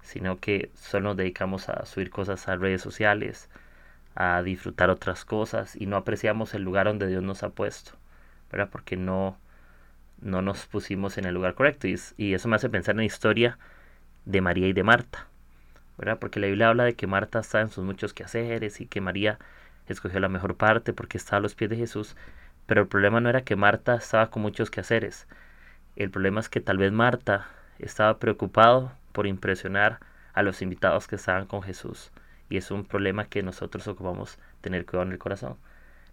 sino 0.02 0.38
que 0.38 0.70
solo 0.74 1.10
nos 1.10 1.16
dedicamos 1.16 1.68
a 1.68 1.84
subir 1.86 2.10
cosas 2.10 2.48
a 2.48 2.56
redes 2.56 2.80
sociales, 2.82 3.48
a 4.14 4.42
disfrutar 4.42 4.90
otras 4.90 5.24
cosas 5.24 5.76
y 5.76 5.86
no 5.86 5.96
apreciamos 5.96 6.54
el 6.54 6.62
lugar 6.62 6.86
donde 6.86 7.08
Dios 7.08 7.22
nos 7.22 7.42
ha 7.42 7.50
puesto, 7.50 7.92
¿verdad? 8.52 8.68
Porque 8.70 8.96
no, 8.96 9.36
no 10.20 10.42
nos 10.42 10.66
pusimos 10.66 11.18
en 11.18 11.26
el 11.26 11.34
lugar 11.34 11.54
correcto 11.54 11.88
y, 11.88 11.98
y 12.16 12.34
eso 12.34 12.48
me 12.48 12.56
hace 12.56 12.70
pensar 12.70 12.94
en 12.94 12.98
la 12.98 13.04
historia 13.04 13.58
de 14.26 14.40
María 14.40 14.68
y 14.68 14.72
de 14.72 14.84
Marta. 14.84 15.28
Porque 15.96 16.40
la 16.40 16.46
Biblia 16.46 16.68
habla 16.68 16.84
de 16.84 16.94
que 16.94 17.06
Marta 17.06 17.38
está 17.40 17.60
en 17.60 17.70
sus 17.70 17.84
muchos 17.84 18.12
quehaceres 18.12 18.80
y 18.80 18.86
que 18.86 19.00
María 19.00 19.38
escogió 19.88 20.20
la 20.20 20.28
mejor 20.28 20.56
parte 20.56 20.92
porque 20.92 21.18
estaba 21.18 21.38
a 21.38 21.40
los 21.40 21.54
pies 21.54 21.70
de 21.70 21.76
Jesús, 21.76 22.16
pero 22.66 22.82
el 22.82 22.88
problema 22.88 23.20
no 23.20 23.28
era 23.28 23.42
que 23.44 23.56
Marta 23.56 23.94
estaba 23.94 24.30
con 24.30 24.42
muchos 24.42 24.70
quehaceres, 24.70 25.26
El 25.96 26.10
problema 26.10 26.40
es 26.40 26.48
que 26.48 26.60
tal 26.60 26.78
vez 26.78 26.92
Marta 26.92 27.46
estaba 27.78 28.18
preocupado 28.18 28.92
por 29.12 29.26
impresionar 29.26 30.00
a 30.34 30.42
los 30.42 30.60
invitados 30.62 31.08
que 31.08 31.16
estaban 31.16 31.46
con 31.46 31.62
Jesús. 31.62 32.12
Y 32.50 32.58
es 32.58 32.70
un 32.70 32.84
problema 32.84 33.24
que 33.26 33.42
nosotros 33.42 33.88
ocupamos 33.88 34.38
tener 34.60 34.84
cuidado 34.86 35.06
en 35.06 35.12
el 35.12 35.18
corazón. 35.18 35.56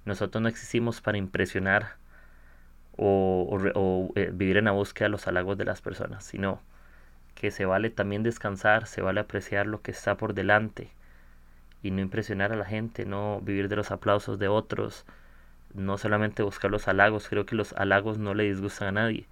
Nosotros 0.06 0.42
no 0.42 0.50
existimos 0.50 1.02
para 1.02 1.18
impresionar 1.18 1.98
o, 2.98 4.12
eh, 4.16 4.32
vivir 4.34 4.58
en 4.58 4.66
la 4.66 4.72
búsqueda 4.72 5.06
de 5.06 5.12
los 5.12 5.28
halagos 5.28 5.58
de 5.58 5.66
las 5.66 5.82
personas, 5.82 6.24
sino 6.24 6.62
que 7.36 7.52
se 7.52 7.66
vale 7.66 7.90
también 7.90 8.24
descansar, 8.24 8.88
se 8.88 9.02
vale 9.02 9.20
apreciar 9.20 9.68
lo 9.68 9.82
que 9.82 9.92
está 9.92 10.18
por 10.18 10.34
delante 10.34 10.92
y 11.82 11.92
no 11.92 12.02
impresionar 12.02 12.54
a 12.54 12.56
la 12.56 12.66
gente, 12.66 13.06
no 13.06 13.42
vivir 13.42 13.68
de 13.70 13.76
los 13.76 13.92
aplausos 13.92 14.40
de 14.40 14.48
otros, 14.48 15.06
no 15.74 15.98
solamente 15.98 16.44
buscar 16.44 16.72
los 16.72 16.88
halagos, 16.88 17.28
creo 17.28 17.46
que 17.46 17.56
los 17.56 17.74
halagos 17.74 18.18
no 18.18 18.34
le 18.34 18.44
disgustan 18.46 18.90
a 18.90 19.04
nadie, 19.04 19.28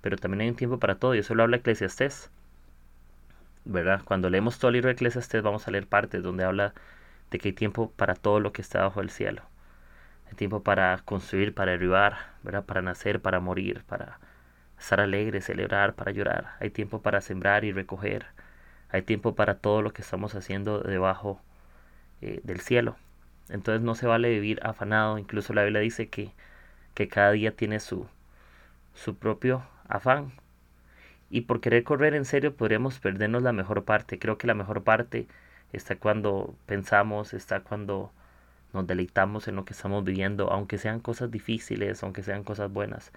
pero 0.00 0.16
también 0.16 0.42
hay 0.42 0.48
un 0.48 0.56
tiempo 0.56 0.78
para 0.78 0.96
todo 0.96 1.14
y 1.14 1.18
eso 1.18 1.34
lo 1.34 1.42
habla 1.42 1.58
Eclesiastés. 1.58 2.30
¿Verdad? 3.64 4.00
Cuando 4.04 4.30
leemos 4.30 4.58
todo 4.58 4.70
el 4.70 4.74
libro 4.74 4.88
de 4.88 4.94
Eclesiastés 4.94 5.42
vamos 5.42 5.68
a 5.68 5.70
leer 5.70 5.86
partes 5.86 6.22
donde 6.22 6.44
habla 6.44 6.72
de 7.30 7.38
que 7.38 7.48
hay 7.48 7.52
tiempo 7.52 7.92
para 7.96 8.14
todo 8.14 8.40
lo 8.40 8.52
que 8.52 8.62
está 8.62 8.82
bajo 8.82 9.00
el 9.00 9.10
cielo. 9.10 9.42
Hay 10.28 10.34
tiempo 10.34 10.62
para 10.62 10.98
construir, 11.04 11.54
para 11.54 11.72
derribar, 11.72 12.18
¿verdad? 12.42 12.64
Para 12.64 12.82
nacer, 12.82 13.20
para 13.20 13.40
morir, 13.40 13.82
para 13.86 14.18
estar 14.80 15.00
alegre, 15.00 15.40
celebrar, 15.42 15.94
para 15.94 16.10
llorar. 16.10 16.56
Hay 16.60 16.70
tiempo 16.70 17.02
para 17.02 17.20
sembrar 17.20 17.64
y 17.64 17.72
recoger. 17.72 18.26
Hay 18.90 19.02
tiempo 19.02 19.34
para 19.34 19.58
todo 19.58 19.82
lo 19.82 19.92
que 19.92 20.02
estamos 20.02 20.34
haciendo 20.34 20.80
debajo 20.80 21.40
eh, 22.22 22.40
del 22.44 22.60
cielo. 22.60 22.96
Entonces 23.50 23.82
no 23.82 23.94
se 23.94 24.06
vale 24.06 24.30
vivir 24.30 24.60
afanado. 24.62 25.18
Incluso 25.18 25.52
la 25.52 25.64
Biblia 25.64 25.80
dice 25.80 26.08
que, 26.08 26.32
que 26.94 27.08
cada 27.08 27.32
día 27.32 27.54
tiene 27.56 27.80
su, 27.80 28.06
su 28.94 29.16
propio 29.16 29.62
afán. 29.88 30.32
Y 31.30 31.42
por 31.42 31.60
querer 31.60 31.84
correr 31.84 32.14
en 32.14 32.24
serio 32.24 32.54
podríamos 32.56 32.98
perdernos 33.00 33.42
la 33.42 33.52
mejor 33.52 33.84
parte. 33.84 34.18
Creo 34.18 34.38
que 34.38 34.46
la 34.46 34.54
mejor 34.54 34.82
parte 34.82 35.28
está 35.72 35.96
cuando 35.96 36.54
pensamos, 36.66 37.34
está 37.34 37.60
cuando 37.60 38.12
nos 38.72 38.86
deleitamos 38.86 39.48
en 39.48 39.56
lo 39.56 39.64
que 39.64 39.72
estamos 39.74 40.04
viviendo, 40.04 40.50
aunque 40.50 40.78
sean 40.78 41.00
cosas 41.00 41.30
difíciles, 41.30 42.02
aunque 42.02 42.22
sean 42.22 42.44
cosas 42.44 42.72
buenas. 42.72 43.12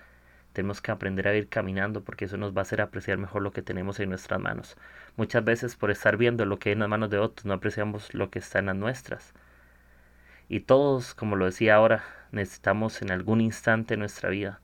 Tenemos 0.53 0.81
que 0.81 0.91
aprender 0.91 1.27
a 1.27 1.35
ir 1.35 1.49
caminando 1.49 2.03
porque 2.03 2.25
eso 2.25 2.37
nos 2.37 2.55
va 2.55 2.59
a 2.59 2.63
hacer 2.63 2.81
apreciar 2.81 3.17
mejor 3.17 3.41
lo 3.41 3.51
que 3.51 3.61
tenemos 3.63 3.99
en 3.99 4.09
nuestras 4.09 4.39
manos. 4.39 4.77
Muchas 5.17 5.43
veces 5.43 5.75
por 5.75 5.91
estar 5.91 6.15
viendo 6.17 6.45
lo 6.45 6.59
que 6.59 6.69
hay 6.69 6.73
en 6.73 6.79
las 6.79 6.89
manos 6.89 7.09
de 7.09 7.17
otros 7.17 7.45
no 7.45 7.53
apreciamos 7.53 8.13
lo 8.13 8.29
que 8.29 8.39
está 8.39 8.59
en 8.59 8.67
las 8.67 8.75
nuestras. 8.75 9.33
Y 10.49 10.61
todos, 10.61 11.15
como 11.15 11.35
lo 11.35 11.45
decía 11.45 11.75
ahora, 11.75 12.03
necesitamos 12.31 13.01
en 13.01 13.11
algún 13.11 13.41
instante 13.41 13.95
de 13.95 13.97
nuestra 13.97 14.29
vida 14.29 14.59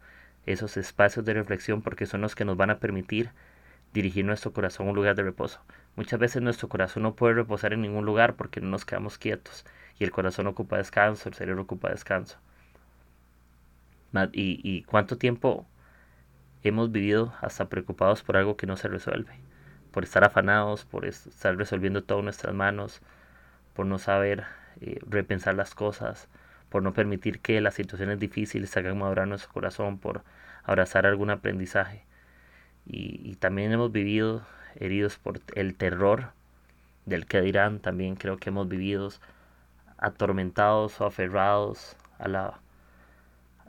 esos 0.45 0.77
espacios 0.77 1.25
de 1.25 1.33
reflexión 1.33 1.81
porque 1.81 2.05
son 2.05 2.21
los 2.21 2.35
que 2.35 2.45
nos 2.45 2.57
van 2.57 2.69
a 2.69 2.79
permitir 2.79 3.31
dirigir 3.93 4.25
nuestro 4.25 4.53
corazón 4.53 4.87
a 4.87 4.89
un 4.91 4.95
lugar 4.95 5.15
de 5.15 5.23
reposo. 5.23 5.59
Muchas 5.95 6.19
veces 6.19 6.41
nuestro 6.41 6.69
corazón 6.69 7.03
no 7.03 7.15
puede 7.15 7.33
reposar 7.35 7.73
en 7.73 7.81
ningún 7.81 8.05
lugar 8.05 8.35
porque 8.35 8.61
no 8.61 8.69
nos 8.69 8.85
quedamos 8.85 9.17
quietos 9.17 9.65
y 9.99 10.03
el 10.03 10.11
corazón 10.11 10.47
ocupa 10.47 10.77
descanso, 10.77 11.29
el 11.29 11.35
cerebro 11.35 11.63
ocupa 11.63 11.89
descanso. 11.89 12.37
¿Y, 14.33 14.59
y 14.63 14.83
cuánto 14.83 15.17
tiempo 15.17 15.67
hemos 16.63 16.91
vivido 16.91 17.33
hasta 17.41 17.69
preocupados 17.69 18.23
por 18.23 18.37
algo 18.37 18.57
que 18.57 18.67
no 18.67 18.77
se 18.77 18.87
resuelve? 18.87 19.33
Por 19.91 20.03
estar 20.03 20.23
afanados, 20.23 20.85
por 20.85 21.05
estar 21.05 21.55
resolviendo 21.57 22.03
todo 22.03 22.19
en 22.19 22.25
nuestras 22.25 22.53
manos, 22.53 23.01
por 23.73 23.85
no 23.85 23.97
saber 23.97 24.45
eh, 24.81 24.99
repensar 25.07 25.55
las 25.55 25.75
cosas, 25.75 26.27
por 26.69 26.83
no 26.83 26.93
permitir 26.93 27.39
que 27.39 27.59
las 27.61 27.73
situaciones 27.73 28.19
difíciles 28.19 28.75
hagan 28.77 28.97
madurar 28.97 29.27
nuestro 29.27 29.51
corazón, 29.51 29.97
por 29.97 30.23
abrazar 30.63 31.05
algún 31.05 31.29
aprendizaje. 31.29 32.03
Y, 32.85 33.35
también 33.35 33.71
hemos 33.71 33.91
vivido 33.91 34.43
heridos 34.75 35.17
por 35.17 35.41
el 35.55 35.75
terror 35.75 36.31
del 37.05 37.25
que 37.25 37.41
dirán, 37.41 37.79
también 37.79 38.15
creo 38.15 38.37
que 38.37 38.49
hemos 38.49 38.67
vivido 38.67 39.09
atormentados 39.97 40.99
o 41.01 41.05
aferrados 41.05 41.95
a 42.17 42.27
la 42.27 42.59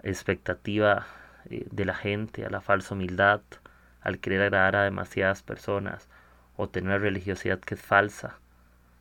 expectativa 0.02 1.06
eh, 1.50 1.66
de 1.70 1.84
la 1.84 1.94
gente, 1.94 2.44
a 2.46 2.50
la 2.50 2.60
falsa 2.60 2.94
humildad, 2.94 3.42
al 4.00 4.18
querer 4.18 4.42
agradar 4.42 4.76
a 4.76 4.84
demasiadas 4.84 5.42
personas 5.42 6.08
o 6.56 6.68
tener 6.68 6.90
una 6.90 6.98
religiosidad 6.98 7.60
que 7.60 7.74
es 7.74 7.82
falsa, 7.82 8.38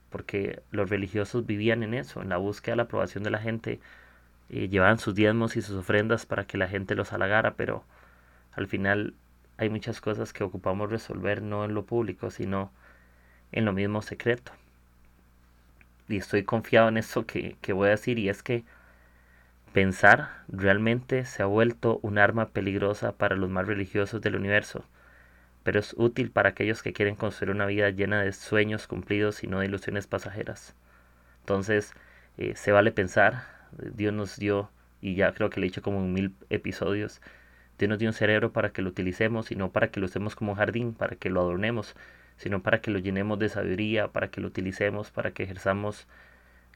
porque 0.10 0.62
los 0.72 0.89
religiosos 0.89 1.46
vivían 1.46 1.84
en 1.84 1.94
eso, 1.94 2.22
en 2.22 2.29
la 2.29 2.38
búsqueda 2.38 2.74
de 2.74 2.77
la 2.77 2.84
aprobación 2.84 3.24
de 3.24 3.29
la 3.32 3.39
gente, 3.39 3.79
eh, 4.50 4.68
llevaban 4.70 5.00
sus 5.00 5.15
diezmos 5.15 5.56
y 5.58 5.62
sus 5.62 5.75
ofrendas 5.75 6.25
para 6.25 6.46
que 6.46 6.58
la 6.58 6.68
gente 6.68 6.96
los 6.96 7.13
halagara, 7.13 7.56
pero 7.56 7.84
al 8.53 8.68
final 8.68 9.13
hay 9.58 9.70
muchas 9.70 10.01
cosas 10.01 10.34
que 10.34 10.44
ocupamos 10.44 10.89
resolver 10.89 11.41
no 11.41 11.65
en 11.65 11.74
lo 11.74 11.86
público, 11.86 12.32
sino 12.32 12.72
en 13.51 13.65
lo 13.65 13.74
mismo 13.74 14.01
secreto. 14.01 14.51
Y 16.08 16.18
estoy 16.18 16.44
confiado 16.44 16.89
en 16.89 16.98
eso 16.98 17.25
que, 17.25 17.56
que 17.62 17.74
voy 17.74 17.88
a 17.88 17.91
decir, 17.91 18.18
y 18.20 18.29
es 18.29 18.41
que 18.41 18.63
pensar 19.73 20.43
realmente 20.47 21.25
se 21.25 21.43
ha 21.43 21.45
vuelto 21.45 21.99
un 22.01 22.17
arma 22.17 22.49
peligrosa 22.49 23.13
para 23.13 23.35
los 23.35 23.49
más 23.49 23.67
religiosos 23.67 24.21
del 24.21 24.35
universo, 24.35 24.83
pero 25.63 25.79
es 25.79 25.93
útil 25.97 26.31
para 26.31 26.49
aquellos 26.49 26.83
que 26.83 26.93
quieren 26.93 27.15
construir 27.15 27.55
una 27.55 27.65
vida 27.65 27.89
llena 27.89 28.21
de 28.21 28.31
sueños 28.33 28.88
cumplidos 28.88 29.43
y 29.43 29.47
no 29.47 29.59
de 29.59 29.67
ilusiones 29.67 30.07
pasajeras. 30.07 30.75
Entonces, 31.41 31.93
eh, 32.38 32.55
se 32.55 32.71
vale 32.71 32.91
pensar, 32.91 33.43
Dios 33.71 34.13
nos 34.13 34.38
dio, 34.38 34.69
y 35.01 35.15
ya 35.15 35.33
creo 35.33 35.49
que 35.49 35.59
le 35.59 35.67
he 35.67 35.69
dicho 35.69 35.81
como 35.81 35.99
en 35.99 36.13
mil 36.13 36.35
episodios, 36.49 37.21
Dios 37.77 37.89
nos 37.89 37.99
dio 37.99 38.09
un 38.09 38.13
cerebro 38.13 38.51
para 38.51 38.71
que 38.71 38.81
lo 38.81 38.89
utilicemos 38.89 39.51
y 39.51 39.55
no 39.55 39.71
para 39.71 39.89
que 39.89 39.99
lo 39.99 40.07
usemos 40.07 40.35
como 40.35 40.55
jardín, 40.55 40.93
para 40.93 41.15
que 41.15 41.29
lo 41.29 41.41
adornemos, 41.41 41.95
sino 42.38 42.61
para 42.61 42.81
que 42.81 42.91
lo 42.91 42.99
llenemos 42.99 43.39
de 43.39 43.49
sabiduría, 43.49 44.09
para 44.09 44.29
que 44.29 44.41
lo 44.41 44.47
utilicemos, 44.47 45.11
para 45.11 45.31
que 45.31 45.43
ejerzamos 45.43 46.07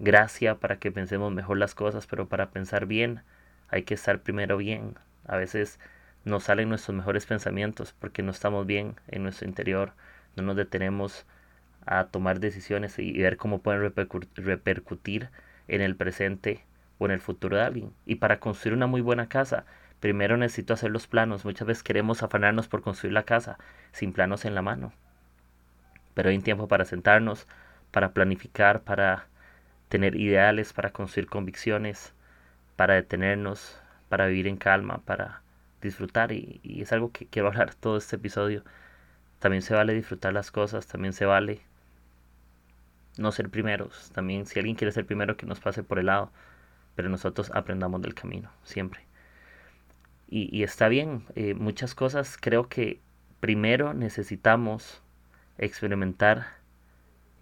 gracia, 0.03 0.55
para 0.55 0.77
que 0.77 0.91
pensemos 0.91 1.31
mejor 1.33 1.57
las 1.57 1.75
cosas, 1.75 2.07
pero 2.07 2.27
para 2.27 2.51
pensar 2.51 2.86
bien 2.86 3.22
hay 3.69 3.83
que 3.83 3.93
estar 3.93 4.22
primero 4.22 4.57
bien. 4.57 4.95
A 5.25 5.38
veces 5.38 5.79
nos 6.25 6.43
salen 6.43 6.69
nuestros 6.69 6.95
mejores 6.95 7.25
pensamientos 7.25 7.93
porque 8.00 8.24
no 8.24 8.31
estamos 8.31 8.65
bien 8.65 8.95
en 9.07 9.24
nuestro 9.24 9.48
interior, 9.48 9.93
no 10.36 10.43
nos 10.43 10.55
detenemos 10.55 11.25
a 11.86 12.05
tomar 12.05 12.39
decisiones 12.39 12.98
y 13.00 13.12
ver 13.22 13.38
cómo 13.38 13.60
pueden 13.60 13.93
repercutir 14.36 15.29
en 15.67 15.81
el 15.81 15.95
presente 15.95 16.63
o 16.98 17.05
en 17.05 17.12
el 17.12 17.19
futuro 17.19 17.57
de 17.57 17.63
alguien. 17.63 17.93
Y 18.05 18.15
para 18.15 18.39
construir 18.39 18.75
una 18.75 18.88
muy 18.88 19.01
buena 19.01 19.27
casa, 19.27 19.65
Primero 20.03 20.36
necesito 20.36 20.74
hacer 20.74 20.91
los 20.91 21.07
planos. 21.07 21.45
Muchas 21.45 21.65
veces 21.65 21.81
queremos 21.81 22.24
afanarnos 22.24 22.67
por 22.67 22.81
construir 22.81 23.13
la 23.13 23.24
casa 23.24 23.57
sin 23.93 24.12
planos 24.12 24.43
en 24.43 24.53
la 24.53 24.62
mano. 24.62 24.91
Pero 26.13 26.27
hay 26.27 26.36
un 26.36 26.41
tiempo 26.41 26.67
para 26.67 26.83
sentarnos, 26.83 27.48
para 27.89 28.12
planificar, 28.12 28.81
para 28.81 29.27
tener 29.93 30.15
ideales, 30.15 30.73
para 30.73 30.91
construir 30.91 31.29
convicciones, 31.29 32.13
para 32.75 32.95
detenernos, 32.95 33.79
para 34.09 34.25
vivir 34.27 34.47
en 34.47 34.57
calma, 34.57 35.01
para 35.05 35.41
disfrutar. 35.81 36.31
Y, 36.31 36.62
es 36.81 36.91
algo 36.91 37.12
que 37.12 37.27
quiero 37.27 37.47
hablar 37.50 37.75
todo 37.75 37.97
este 37.97 38.15
episodio. 38.15 38.63
También 39.39 39.62
se 39.62 39.75
vale 39.75 39.93
disfrutar 39.93 40.33
las 40.33 40.51
cosas, 40.51 40.88
también 40.88 41.13
se 41.13 41.25
vale 41.25 41.62
no 43.17 43.31
ser 43.31 43.50
primeros. 43.50 44.12
También 44.13 44.45
si 44.47 44.59
alguien 44.59 44.75
quiere 44.75 44.91
ser 44.91 45.05
primero, 45.05 45.38
que 45.38 45.45
nos 45.45 45.59
pase 45.59 45.83
por 45.83 46.00
el 46.00 46.07
lado. 46.07 46.31
Pero 46.95 47.09
nosotros 47.09 47.51
aprendamos 47.53 48.01
del 48.01 48.15
camino, 48.15 48.51
siempre 48.63 49.05
y, 50.35 50.63
está 50.63 50.88
bien. 50.88 51.25
Eh, 51.35 51.53
muchas 51.53 51.93
cosas 51.93 52.38
creo 52.41 52.67
que 52.67 53.00
primero 53.39 53.93
necesitamos 53.93 55.03
experimentar 55.59 56.47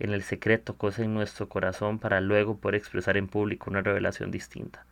en 0.02 0.14
el 0.14 0.24
secreto 0.24 0.78
cosas 0.78 1.02
en 1.02 1.14
nuestro 1.14 1.48
corazón 1.48 2.00
para 2.00 2.22
luego 2.22 2.58
poder 2.58 2.76
expresar 2.76 3.18
en 3.18 3.28
público 3.28 3.70
una 3.70 3.82
revelación 3.82 4.32
distinta. 4.32 4.84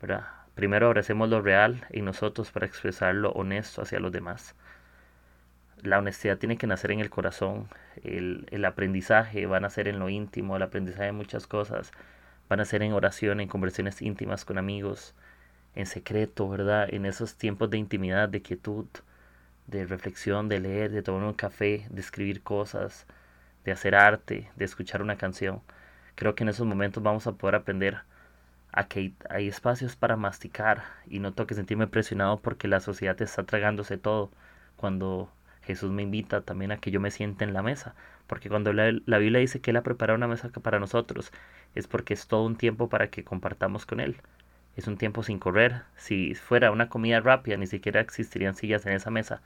¿verdad? 0.00 0.24
Primero 0.54 0.86
abracemos 0.86 1.28
lo 1.28 1.42
real 1.42 1.86
en 1.90 2.06
nosotros 2.06 2.50
para 2.50 2.66
expresar 2.66 3.14
lo 3.14 3.32
honesto 3.32 3.82
hacia 3.82 4.00
los 4.00 4.12
demás. 4.12 4.54
La 5.82 5.98
honestidad 5.98 6.38
tiene 6.38 6.56
que 6.56 6.66
nacer 6.66 6.90
en 6.92 7.00
el 7.00 7.10
corazón. 7.10 7.68
El, 8.02 8.46
el 8.50 8.64
aprendizaje 8.64 9.44
va 9.46 9.58
a 9.58 9.60
nacer 9.60 9.88
en 9.88 9.98
lo 9.98 10.08
íntimo. 10.08 10.56
El 10.56 10.62
aprendizaje 10.62 11.04
de 11.04 11.12
muchas 11.12 11.46
cosas 11.46 11.92
van 12.48 12.60
a 12.60 12.64
ser 12.64 12.82
en 12.82 12.92
oración, 12.92 13.40
en 13.40 13.48
conversaciones 13.48 14.00
íntimas 14.00 14.44
con 14.46 14.56
amigos, 14.56 15.14
en 15.74 15.86
secreto, 15.86 16.48
¿verdad? 16.48 16.88
En 16.90 17.04
esos 17.04 17.36
tiempos 17.36 17.68
de 17.70 17.78
intimidad, 17.78 18.28
de 18.30 18.40
quietud, 18.40 18.86
de 19.66 19.86
reflexión, 19.86 20.48
de 20.48 20.60
leer, 20.60 20.90
de 20.92 21.02
tomar 21.02 21.24
un 21.24 21.34
café, 21.34 21.86
de 21.90 22.00
escribir 22.00 22.42
cosas, 22.42 23.06
de 23.64 23.72
hacer 23.72 23.94
arte, 23.94 24.50
de 24.56 24.64
escuchar 24.64 25.02
una 25.02 25.16
canción. 25.16 25.62
Creo 26.16 26.34
que 26.34 26.44
en 26.44 26.50
esos 26.50 26.66
momentos 26.66 27.02
vamos 27.02 27.26
a 27.26 27.32
poder 27.32 27.56
aprender 27.56 27.98
a 28.72 28.88
que 28.88 29.14
hay 29.30 29.48
espacios 29.48 29.96
para 29.96 30.16
masticar 30.16 30.84
y 31.06 31.18
no 31.20 31.32
tengo 31.32 31.46
que 31.46 31.54
sentirme 31.54 31.86
presionado 31.86 32.40
porque 32.40 32.68
la 32.68 32.80
sociedad 32.80 33.20
está 33.22 33.44
tragándose 33.44 33.96
todo. 33.98 34.30
Cuando 34.76 35.30
Jesús 35.62 35.90
me 35.92 36.02
invita 36.02 36.42
también 36.42 36.72
a 36.72 36.78
que 36.78 36.90
yo 36.90 37.00
me 37.00 37.10
siente 37.10 37.44
en 37.44 37.54
la 37.54 37.62
mesa, 37.62 37.94
porque 38.26 38.48
cuando 38.48 38.72
la, 38.72 38.92
la 39.06 39.18
Biblia 39.18 39.40
dice 39.40 39.60
que 39.60 39.70
Él 39.70 39.76
ha 39.78 39.82
preparado 39.82 40.16
una 40.16 40.28
mesa 40.28 40.50
para 40.50 40.80
nosotros, 40.80 41.32
es 41.74 41.86
porque 41.86 42.14
es 42.14 42.26
todo 42.26 42.44
un 42.44 42.56
tiempo 42.56 42.88
para 42.88 43.08
que 43.10 43.24
compartamos 43.24 43.86
con 43.86 44.00
Él 44.00 44.16
Es 44.76 44.86
un 44.88 44.98
tiempo 44.98 45.22
sin 45.22 45.38
correr. 45.38 45.82
Si 45.96 46.34
fuera 46.34 46.70
una 46.70 46.88
comida 46.88 47.20
rápida, 47.20 47.56
ni 47.56 47.66
siquiera 47.66 48.00
existirían 48.00 48.54
sillas 48.56 48.86
en 48.86 48.92
esa 48.94 49.10
mesa. 49.10 49.42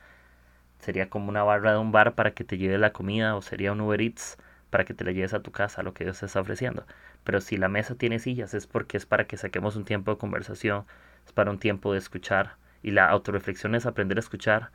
Sería 0.78 1.10
como 1.10 1.28
una 1.28 1.42
barra 1.42 1.72
de 1.72 1.78
un 1.78 1.92
bar 1.92 2.14
para 2.14 2.32
que 2.32 2.44
te 2.44 2.58
lleve 2.58 2.78
la 2.78 2.92
comida 2.92 3.36
o 3.36 3.42
sería 3.42 3.72
un 3.72 3.80
Uber 3.80 4.00
Eats 4.00 4.38
para 4.70 4.84
que 4.84 4.94
te 4.94 5.04
la 5.04 5.12
lleves 5.12 5.34
a 5.34 5.40
tu 5.40 5.50
casa, 5.50 5.82
lo 5.82 5.94
que 5.94 6.04
Dios 6.04 6.20
te 6.20 6.26
está 6.26 6.40
ofreciendo. 6.40 6.86
Pero 7.24 7.40
si 7.40 7.56
la 7.56 7.68
mesa 7.68 7.94
tiene 7.94 8.18
sillas 8.18 8.54
es 8.54 8.66
porque 8.66 8.96
es 8.96 9.06
para 9.06 9.26
que 9.26 9.36
saquemos 9.36 9.76
un 9.76 9.84
tiempo 9.84 10.12
de 10.12 10.18
conversación, 10.18 10.84
es 11.26 11.32
para 11.32 11.50
un 11.50 11.58
tiempo 11.58 11.92
de 11.92 11.98
escuchar. 11.98 12.56
Y 12.82 12.92
la 12.92 13.08
autorreflexión 13.08 13.74
es 13.74 13.86
aprender 13.86 14.18
a 14.18 14.20
escuchar 14.20 14.70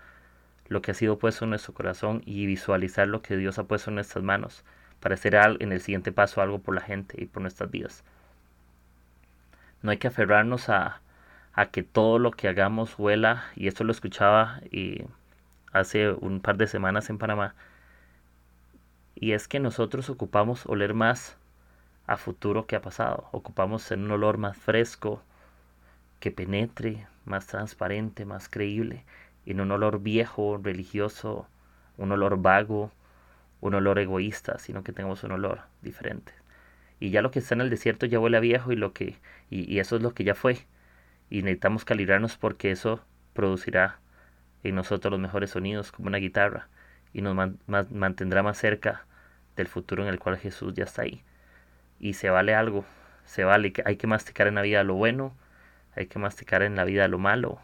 lo 0.68 0.82
que 0.82 0.92
ha 0.92 0.94
sido 0.94 1.20
puesto 1.20 1.46
en 1.46 1.52
nuestro 1.52 1.74
corazón 1.74 2.22
y 2.26 2.46
visualizar 2.46 3.08
lo 3.08 3.22
que 3.22 3.38
Dios 3.38 3.60
ha 3.60 3.64
puesto 3.66 3.92
en 3.92 3.96
nuestras 3.96 4.24
manos 4.24 4.64
para 5.00 5.16
hacer 5.16 5.36
en 5.36 5.72
el 5.72 5.82
siguiente 5.82 6.12
paso 6.12 6.42
algo 6.42 6.60
por 6.60 6.76
la 6.76 6.82
gente 6.82 7.22
y 7.22 7.26
por 7.26 7.42
nuestras 7.42 7.70
vidas. 7.70 8.04
No 9.82 9.92
hay 9.92 9.98
que 9.98 10.08
aferrarnos 10.08 10.70
a, 10.70 11.02
a 11.54 11.66
que 11.68 11.84
todo 11.84 12.20
lo 12.20 12.32
que 12.32 12.48
hagamos 12.48 12.98
huela, 12.98 13.44
y 13.56 13.68
esto 13.68 13.84
lo 13.84 13.92
escuchaba 13.92 14.62
y 14.72 15.04
hace 15.74 16.12
un 16.12 16.40
par 16.40 16.58
de 16.58 16.68
semanas 16.68 17.10
en 17.10 17.18
Panamá, 17.18 17.56
y 19.16 19.34
es 19.34 19.48
que 19.48 19.60
nosotros 19.60 20.10
ocupamos 20.10 20.66
oler 20.66 20.94
más 20.94 21.38
a 22.08 22.18
futuro 22.18 22.66
que 22.66 22.76
a 22.76 22.82
pasado, 22.82 23.28
ocupamos 23.32 23.92
en 23.92 24.04
un 24.04 24.12
olor 24.12 24.38
más 24.38 24.58
fresco, 24.58 25.22
que 26.20 26.32
penetre, 26.32 27.06
más 27.26 27.48
transparente, 27.48 28.26
más 28.26 28.48
creíble, 28.48 29.04
y 29.46 29.52
en 29.52 29.62
un 29.62 29.72
olor 29.72 30.02
viejo, 30.02 30.60
religioso, 30.62 31.48
un 31.98 32.12
olor 32.12 32.42
vago, 32.42 32.92
un 33.62 33.76
olor 33.76 34.00
egoísta, 34.00 34.60
sino 34.60 34.84
que 34.84 34.94
tengamos 34.94 35.24
un 35.24 35.32
olor 35.32 35.62
diferente. 35.82 36.34
Y 37.00 37.10
ya 37.10 37.22
lo 37.22 37.32
que 37.32 37.40
está 37.40 37.56
en 37.56 37.62
el 37.62 37.70
desierto 37.70 38.06
ya 38.06 38.20
huele 38.20 38.38
a 38.38 38.42
viejo 38.42 38.72
y 38.72 38.76
lo 38.76 38.94
que 38.94 39.18
y, 39.50 39.80
eso 39.80 39.96
es 39.98 40.02
lo 40.02 40.14
que 40.14 40.24
ya 40.24 40.36
fue. 40.36 40.60
Y 41.30 41.42
necesitamos 41.42 41.86
calibrarnos 41.86 42.38
porque 42.38 42.72
eso 42.72 43.02
producirá 43.34 44.00
en 44.64 44.76
nosotros 44.76 45.12
los 45.12 45.20
mejores 45.20 45.52
sonidos 45.52 45.92
como 45.92 46.08
una 46.08 46.18
guitarra 46.18 46.68
y 47.14 47.22
nos 47.22 47.36
mantendrá 47.92 48.44
más 48.44 48.58
cerca 48.58 49.06
del 49.56 49.68
futuro 49.68 50.04
en 50.04 50.10
el 50.10 50.20
cual 50.20 50.38
Jesús 50.38 50.74
ya 50.74 50.86
está 50.86 51.04
ahí 51.04 51.24
y 52.00 52.14
se 52.14 52.30
vale 52.30 52.56
algo 52.56 52.86
se 53.26 53.44
vale 53.44 53.72
que 53.72 53.84
hay 53.86 53.98
que 53.98 54.08
masticar 54.08 54.48
en 54.48 54.56
la 54.56 54.62
vida 54.62 54.84
lo 54.84 54.96
bueno 54.96 55.36
hay 55.96 56.08
que 56.08 56.20
masticar 56.20 56.64
en 56.64 56.76
la 56.76 56.86
vida 56.86 57.08
lo 57.08 57.20
malo 57.20 57.60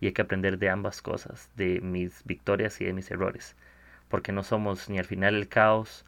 y 0.00 0.06
hay 0.06 0.12
que 0.12 0.22
aprender 0.22 0.58
de 0.58 0.70
ambas 0.70 1.02
cosas 1.02 1.50
de 1.56 1.80
mis 1.80 2.24
victorias 2.24 2.80
y 2.80 2.84
de 2.84 2.92
mis 2.92 3.10
errores 3.10 3.56
porque 4.08 4.32
no 4.32 4.42
somos 4.42 4.88
ni 4.88 4.98
al 4.98 5.04
final 5.04 5.34
el 5.34 5.48
caos 5.48 6.04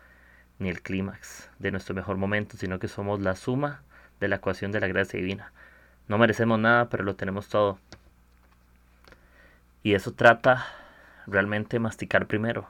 ni 0.59 0.69
el 0.69 0.83
clímax 0.83 1.50
de 1.59 1.71
nuestro 1.71 1.95
mejor 1.95 2.17
momento, 2.17 2.57
sino 2.57 2.79
que 2.79 2.88
somos 2.88 3.21
la 3.21 3.35
suma 3.37 3.83
de 4.21 4.29
la 4.29 4.37
ecuación 4.37 4.73
de 4.73 4.81
la 4.81 4.88
gracia 4.88 5.19
divina. 5.19 5.53
No 6.09 6.19
merecemos 6.19 6.59
nada, 6.59 6.88
pero 6.88 7.05
lo 7.05 7.17
tenemos 7.17 7.49
todo. 7.49 7.79
Y 9.87 9.95
eso 9.95 10.12
trata 10.12 10.66
realmente 11.28 11.78
masticar 11.78 12.26
primero. 12.26 12.69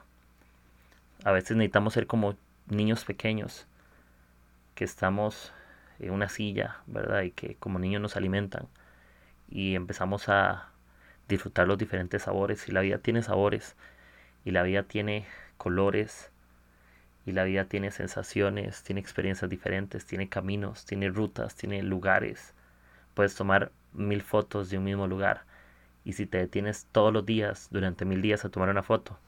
A 1.23 1.31
veces 1.31 1.57
necesitamos 1.57 1.95
ser 1.95 2.05
como 2.05 2.35
niños 2.67 3.05
pequeños, 3.05 3.65
que 4.75 4.83
estamos 4.83 5.51
en 5.97 6.11
una 6.11 6.29
silla, 6.29 6.77
¿verdad? 6.85 7.23
Y 7.23 7.31
que 7.31 7.55
como 7.55 7.79
niños 7.79 8.03
nos 8.03 8.17
alimentan. 8.17 8.67
Y 9.49 9.73
empezamos 9.73 10.29
a 10.29 10.69
disfrutar 11.27 11.67
los 11.67 11.79
diferentes 11.79 12.21
sabores. 12.21 12.67
Y 12.67 12.71
la 12.71 12.81
vida 12.81 12.99
tiene 12.99 13.23
sabores. 13.23 13.75
Y 14.45 14.51
la 14.51 14.61
vida 14.61 14.83
tiene 14.83 15.25
colores 15.57 16.29
y 17.25 17.31
la 17.31 17.45
vida 17.45 17.65
tiene 17.65 17.89
sensaciones, 17.89 18.83
tiene 18.83 19.01
experiencias 19.01 19.49
diferentes, 19.49 20.05
tiene 20.05 20.29
caminos, 20.29 20.85
tiene 20.85 21.09
rutas, 21.09 21.55
tiene 21.55 21.81
lugares. 21.81 22.53
Puedes 23.15 23.33
tomar 23.33 23.71
mil 23.91 24.21
fotos 24.21 24.69
de 24.69 24.77
un 24.77 24.83
mismo 24.83 25.07
lugar 25.07 25.46
y 26.07 26.13
si 26.13 26.25
te 26.25 26.37
detienes 26.37 26.87
todos 26.93 27.11
los 27.11 27.25
días, 27.25 27.67
durante 27.69 28.05
mil 28.05 28.21
días 28.21 28.45
a 28.45 28.49
tomar 28.49 28.69
una 28.69 28.81
foto, 28.81 29.19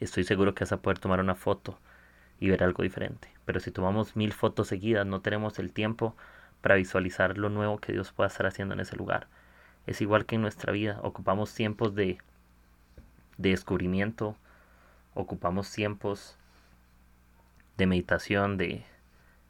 estoy 0.00 0.22
seguro 0.22 0.54
que 0.54 0.64
vas 0.64 0.72
a 0.72 0.82
poder 0.82 0.98
tomar 0.98 1.18
una 1.18 1.34
foto 1.34 1.78
y 2.38 2.50
ver 2.50 2.62
algo 2.62 2.82
diferente. 2.82 3.32
Pero 3.46 3.58
si 3.60 3.70
tomamos 3.70 4.16
mil 4.16 4.34
fotos 4.34 4.68
seguidas, 4.68 5.06
no 5.06 5.22
tenemos 5.22 5.58
el 5.58 5.72
tiempo 5.72 6.14
para 6.60 6.74
visualizar 6.74 7.38
lo 7.38 7.48
nuevo 7.48 7.78
que 7.78 7.92
Dios 7.92 8.12
pueda 8.12 8.28
estar 8.28 8.44
haciendo 8.44 8.74
en 8.74 8.80
ese 8.80 8.96
lugar. 8.96 9.28
Es 9.86 10.02
igual 10.02 10.26
que 10.26 10.34
en 10.34 10.42
nuestra 10.42 10.74
vida, 10.74 11.00
ocupamos 11.02 11.54
tiempos 11.54 11.94
de, 11.94 12.18
de 13.38 13.48
descubrimiento, 13.48 14.36
ocupamos 15.14 15.72
tiempos 15.72 16.36
de 17.78 17.86
meditación, 17.86 18.58
de, 18.58 18.84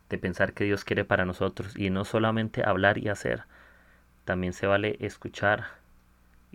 de 0.09 0.19
pensar 0.19 0.53
que 0.53 0.63
Dios 0.63 0.85
quiere 0.85 1.05
para 1.05 1.25
nosotros 1.25 1.77
y 1.77 1.91
no 1.91 2.05
solamente 2.05 2.63
hablar 2.65 2.97
y 2.97 3.09
hacer, 3.09 3.43
también 4.25 4.53
se 4.53 4.69
vale 4.69 4.99
escuchar 5.01 5.85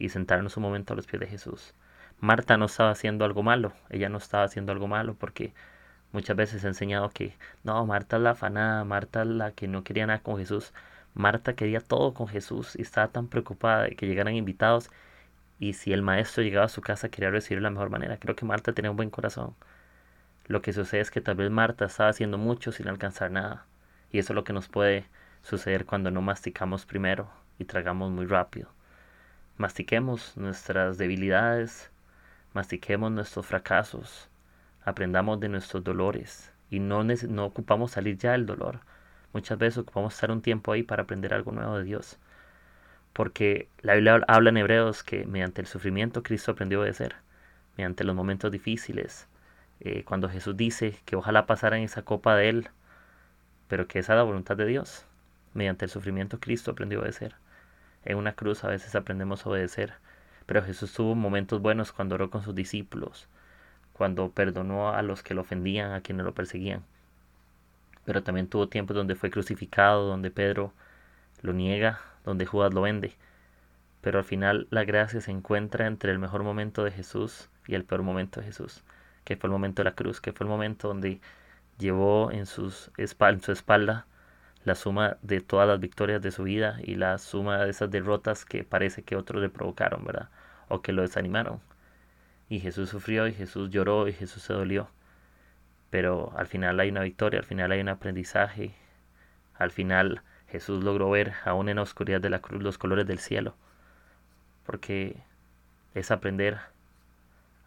y 0.02 0.10
sentarnos 0.10 0.58
un 0.58 0.64
momento 0.64 0.94
a 0.94 0.96
los 0.96 1.08
pies 1.08 1.20
de 1.20 1.28
Jesús. 1.28 1.74
Marta 2.20 2.58
no 2.58 2.66
estaba 2.66 2.92
haciendo 2.92 3.26
algo 3.26 3.44
malo, 3.44 3.74
ella 3.90 4.10
no 4.10 4.18
estaba 4.18 4.44
haciendo 4.44 4.72
algo 4.72 4.88
malo 4.88 5.16
porque 5.16 5.54
muchas 6.12 6.36
veces 6.36 6.64
he 6.64 6.68
enseñado 6.68 7.10
que 7.10 7.36
no, 7.64 7.86
Marta 7.86 8.18
es 8.18 8.24
la 8.24 8.32
afanada, 8.32 8.84
Marta 8.84 9.22
es 9.22 9.28
la 9.28 9.52
que 9.52 9.68
no 9.68 9.84
quería 9.84 10.08
nada 10.08 10.20
con 10.20 10.38
Jesús. 10.38 10.74
Marta 11.14 11.54
quería 11.56 11.82
todo 11.82 12.14
con 12.14 12.28
Jesús 12.28 12.76
y 12.78 12.82
estaba 12.84 13.10
tan 13.10 13.28
preocupada 13.28 13.84
de 13.84 13.96
que 13.96 14.08
llegaran 14.08 14.36
invitados 14.36 14.90
y 15.60 15.74
si 15.74 15.94
el 15.94 16.02
maestro 16.02 16.44
llegaba 16.44 16.66
a 16.66 16.70
su 16.70 16.82
casa 16.82 17.10
quería 17.10 17.32
recibir 17.32 17.60
de 17.60 17.64
la 17.64 17.70
mejor 17.70 17.90
manera. 17.90 18.18
Creo 18.18 18.36
que 18.36 18.46
Marta 18.46 18.74
tenía 18.74 18.92
un 18.92 18.98
buen 18.98 19.10
corazón. 19.12 19.56
Lo 20.48 20.62
que 20.62 20.74
sucede 20.74 21.02
es 21.02 21.12
que 21.12 21.22
tal 21.22 21.36
vez 21.36 21.52
Marta 21.52 21.86
estaba 21.86 22.10
haciendo 22.10 22.38
mucho 22.38 22.72
sin 22.72 22.88
alcanzar 22.88 23.32
nada. 23.32 23.66
Y 24.12 24.20
eso 24.20 24.34
es 24.34 24.36
lo 24.36 24.44
que 24.44 24.54
nos 24.54 24.68
puede 24.70 25.06
suceder 25.44 25.86
cuando 25.86 26.12
no 26.12 26.22
masticamos 26.22 26.86
primero 26.86 27.30
y 27.60 27.66
tragamos 27.66 28.12
muy 28.12 28.26
rápido. 28.26 28.70
Mastiquemos 29.62 30.36
nuestras 30.38 30.98
debilidades, 30.98 31.92
mastiquemos 32.52 33.12
nuestros 33.12 33.46
fracasos, 33.46 34.28
aprendamos 34.84 35.40
de 35.40 35.50
nuestros 35.50 35.84
dolores 35.84 36.52
y 36.72 36.80
no, 36.80 37.04
no 37.04 37.46
ocupamos 37.46 37.92
salir 37.92 38.18
ya 38.18 38.32
del 38.32 38.48
dolor. 38.48 38.80
Muchas 39.34 39.60
veces 39.60 39.78
ocupamos 39.78 40.16
estar 40.16 40.32
un 40.32 40.42
tiempo 40.42 40.72
ahí 40.72 40.82
para 40.82 41.04
aprender 41.04 41.32
algo 41.36 41.52
nuevo 41.52 41.78
de 41.78 41.84
Dios. 41.84 42.18
Porque 43.14 43.68
la 43.84 43.94
Biblia 43.94 44.24
habla 44.28 44.50
en 44.50 44.58
Hebreos 44.58 45.04
que 45.04 45.28
mediante 45.28 45.62
el 45.62 45.68
sufrimiento 45.68 46.24
Cristo 46.24 46.54
aprendió 46.54 46.80
a 46.80 46.82
obedecer. 46.82 47.18
Mediante 47.78 48.04
los 48.04 48.16
momentos 48.16 48.52
difíciles, 48.52 49.28
eh, 49.80 50.04
cuando 50.06 50.28
Jesús 50.28 50.58
dice 50.58 50.96
que 51.06 51.16
ojalá 51.16 51.46
pasaran 51.46 51.82
esa 51.82 52.02
copa 52.02 52.36
de 52.36 52.50
Él, 52.50 52.70
pero 53.68 53.88
que 53.88 54.00
esa 54.00 54.14
es 54.14 54.18
la 54.18 54.24
voluntad 54.24 54.58
de 54.58 54.66
Dios. 54.66 55.06
Mediante 55.54 55.86
el 55.86 55.92
sufrimiento 55.92 56.40
Cristo 56.40 56.72
aprendió 56.72 56.98
a 56.98 57.02
obedecer. 57.02 57.36
En 58.06 58.18
una 58.18 58.34
cruz 58.34 58.64
a 58.64 58.68
veces 58.68 58.96
aprendemos 58.96 59.46
a 59.46 59.50
obedecer, 59.50 59.94
pero 60.46 60.64
Jesús 60.64 60.94
tuvo 60.94 61.16
momentos 61.16 61.62
buenos 61.62 61.92
cuando 61.92 62.16
oró 62.16 62.30
con 62.30 62.44
sus 62.44 62.56
discípulos, 62.56 63.28
cuando 63.94 64.32
perdonó 64.32 64.90
a 64.90 65.02
los 65.02 65.24
que 65.24 65.34
lo 65.34 65.42
ofendían, 65.42 65.92
a 65.92 66.02
quienes 66.02 66.26
lo 66.26 66.34
perseguían. 66.34 66.84
Pero 68.06 68.24
también 68.24 68.48
tuvo 68.48 68.68
tiempos 68.68 68.96
donde 68.96 69.16
fue 69.16 69.30
crucificado, 69.30 70.08
donde 70.08 70.32
Pedro 70.32 70.74
lo 71.42 71.54
niega, 71.54 72.00
donde 72.26 72.46
Judas 72.46 72.74
lo 72.74 72.82
vende. 72.82 73.14
Pero 74.02 74.20
al 74.20 74.26
final 74.26 74.68
la 74.72 74.84
gracia 74.84 75.22
se 75.22 75.32
encuentra 75.32 75.88
entre 75.88 76.12
el 76.12 76.20
mejor 76.20 76.44
momento 76.44 76.84
de 76.84 76.92
Jesús 76.92 77.50
y 77.68 77.76
el 77.76 77.84
peor 77.84 78.02
momento 78.02 78.40
de 78.40 78.48
Jesús 78.48 78.84
que 79.24 79.36
fue 79.36 79.48
el 79.48 79.52
momento 79.52 79.82
de 79.82 79.90
la 79.90 79.96
cruz, 79.96 80.22
que 80.22 80.34
fue 80.34 80.46
el 80.46 80.50
momento 80.50 80.88
donde 80.88 81.20
llevó 81.78 82.32
en, 82.32 82.46
sus 82.46 82.92
en 82.98 83.42
su 83.42 83.52
espalda 83.52 84.06
la 84.64 84.76
suma 84.76 85.18
de 85.22 85.42
todas 85.42 85.68
las 85.68 85.80
victorias 85.80 86.22
de 86.22 86.32
su 86.32 86.44
vida 86.44 86.78
y 86.84 86.96
la 86.96 87.18
suma 87.18 87.60
de 87.60 87.72
esas 87.72 87.90
derrotas 87.90 88.46
que 88.46 88.64
parece 88.64 89.04
que 89.04 89.16
otros 89.16 89.42
le 89.42 89.50
provocaron, 89.50 90.06
¿verdad? 90.06 90.30
O 90.68 90.82
que 90.82 90.94
lo 90.94 91.02
desanimaron. 91.02 91.60
Y 92.50 92.60
Jesús 92.60 92.90
sufrió 92.90 93.28
y 93.28 93.34
Jesús 93.34 93.70
lloró 93.70 94.08
y 94.08 94.14
Jesús 94.14 94.44
se 94.44 94.54
dolió. 94.54 94.90
Pero 95.90 96.34
al 96.38 96.48
final 96.48 96.80
hay 96.80 96.90
una 96.90 97.02
victoria, 97.02 97.40
al 97.40 97.46
final 97.46 97.72
hay 97.72 97.82
un 97.82 97.90
aprendizaje. 97.90 98.74
Al 99.56 99.72
final 99.72 100.22
Jesús 100.48 100.84
logró 100.84 101.10
ver 101.10 101.34
aún 101.46 101.70
en 101.70 101.78
la 101.78 101.84
oscuridad 101.84 102.22
de 102.22 102.30
la 102.30 102.40
cruz 102.40 102.62
los 102.62 102.78
colores 102.78 103.08
del 103.08 103.20
cielo. 103.20 103.56
Porque 104.66 105.18
es 105.94 106.12
aprender 106.12 106.60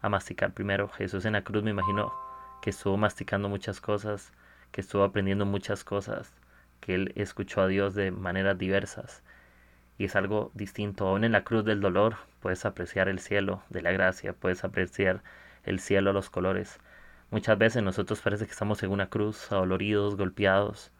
a 0.01 0.09
masticar 0.09 0.53
primero. 0.53 0.89
Jesús 0.89 1.25
en 1.25 1.33
la 1.33 1.43
cruz 1.43 1.63
me 1.63 1.71
imagino 1.71 2.13
que 2.61 2.69
estuvo 2.69 2.97
masticando 2.97 3.49
muchas 3.49 3.81
cosas, 3.81 4.31
que 4.71 4.81
estuvo 4.81 5.03
aprendiendo 5.03 5.45
muchas 5.45 5.83
cosas, 5.83 6.33
que 6.81 6.95
él 6.95 7.13
escuchó 7.15 7.61
a 7.61 7.67
Dios 7.67 7.95
de 7.95 8.11
maneras 8.11 8.57
diversas. 8.57 9.23
Y 9.97 10.05
es 10.05 10.15
algo 10.15 10.51
distinto. 10.53 11.07
Aún 11.07 11.23
en 11.23 11.31
la 11.31 11.43
cruz 11.43 11.65
del 11.65 11.81
dolor 11.81 12.17
puedes 12.41 12.65
apreciar 12.65 13.09
el 13.09 13.19
cielo 13.19 13.63
de 13.69 13.81
la 13.81 13.91
gracia, 13.91 14.33
puedes 14.33 14.63
apreciar 14.63 15.23
el 15.63 15.79
cielo 15.79 16.11
a 16.11 16.13
los 16.13 16.29
colores. 16.29 16.79
Muchas 17.31 17.57
veces 17.57 17.83
nosotros 17.83 18.21
parece 18.21 18.45
que 18.45 18.51
estamos 18.51 18.83
en 18.83 18.91
una 18.91 19.09
cruz, 19.09 19.51
adoloridos, 19.51 20.15
golpeados, 20.15 20.91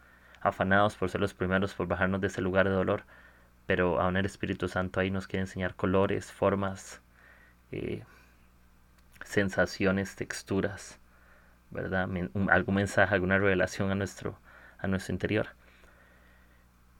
afanados 0.42 0.96
por 0.96 1.10
ser 1.10 1.22
los 1.22 1.34
primeros 1.34 1.74
por 1.74 1.88
bajarnos 1.88 2.22
de 2.22 2.28
ese 2.28 2.42
lugar 2.42 2.68
de 2.68 2.76
dolor. 2.76 3.04
Pero 3.68 4.00
aún 4.00 4.18
el 4.18 4.26
Espíritu 4.26 4.68
Santo 4.68 5.00
ahí 5.00 5.12
nos 5.12 5.28
quiere 5.28 5.42
enseñar 5.42 5.76
colores, 5.76 6.32
formas, 6.32 7.02
eh, 7.72 8.04
sensaciones, 9.24 10.16
texturas, 10.16 11.00
¿verdad? 11.72 12.10
algún 12.50 12.76
mensaje, 12.76 13.14
alguna 13.14 13.38
revelación 13.38 13.92
a 13.92 13.96
nuestro, 13.96 14.38
a 14.80 14.88
nuestro 14.88 15.14
interior. 15.14 15.48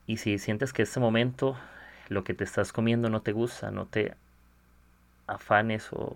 Y 0.08 0.18
si 0.18 0.38
sientes 0.38 0.72
que 0.72 0.84
este 0.84 1.00
momento 1.00 1.58
lo 2.10 2.24
que 2.24 2.34
te 2.34 2.44
estás 2.44 2.72
comiendo 2.72 3.10
no 3.10 3.22
te 3.22 3.32
gusta, 3.32 3.72
no 3.72 3.86
te 3.86 4.16
afanes 5.28 5.92
o, 5.92 6.16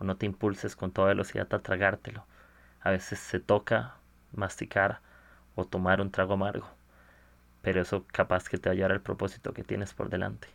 no 0.00 0.16
te 0.16 0.26
impulses 0.26 0.76
con 0.76 0.92
toda 0.92 1.08
velocidad 1.08 1.52
a 1.52 1.58
tragártelo. 1.60 2.24
A 2.82 2.90
veces 2.90 3.18
se 3.18 3.40
toca 3.40 3.94
masticar 4.32 5.00
o 5.54 5.64
tomar 5.64 6.00
un 6.00 6.10
trago 6.10 6.34
amargo, 6.34 6.68
pero 7.62 7.82
eso 7.82 8.04
capaz 8.12 8.48
que 8.48 8.58
te 8.58 8.68
va 8.68 8.72
a 8.72 8.76
llevar 8.76 8.92
al 8.92 9.00
propósito 9.00 9.52
que 9.52 9.64
tienes 9.64 9.94
por 9.94 10.08
delante. 10.08 10.48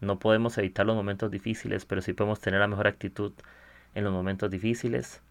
No 0.00 0.18
podemos 0.18 0.58
evitar 0.58 0.84
los 0.84 0.96
momentos 0.96 1.30
difíciles, 1.30 1.84
pero 1.86 2.02
sí 2.02 2.12
podemos 2.12 2.40
tener 2.40 2.60
la 2.60 2.68
mejor 2.68 2.86
actitud 2.86 3.32
en 3.94 4.04
los 4.04 4.12
momentos 4.12 4.50
difíciles. 4.50 5.22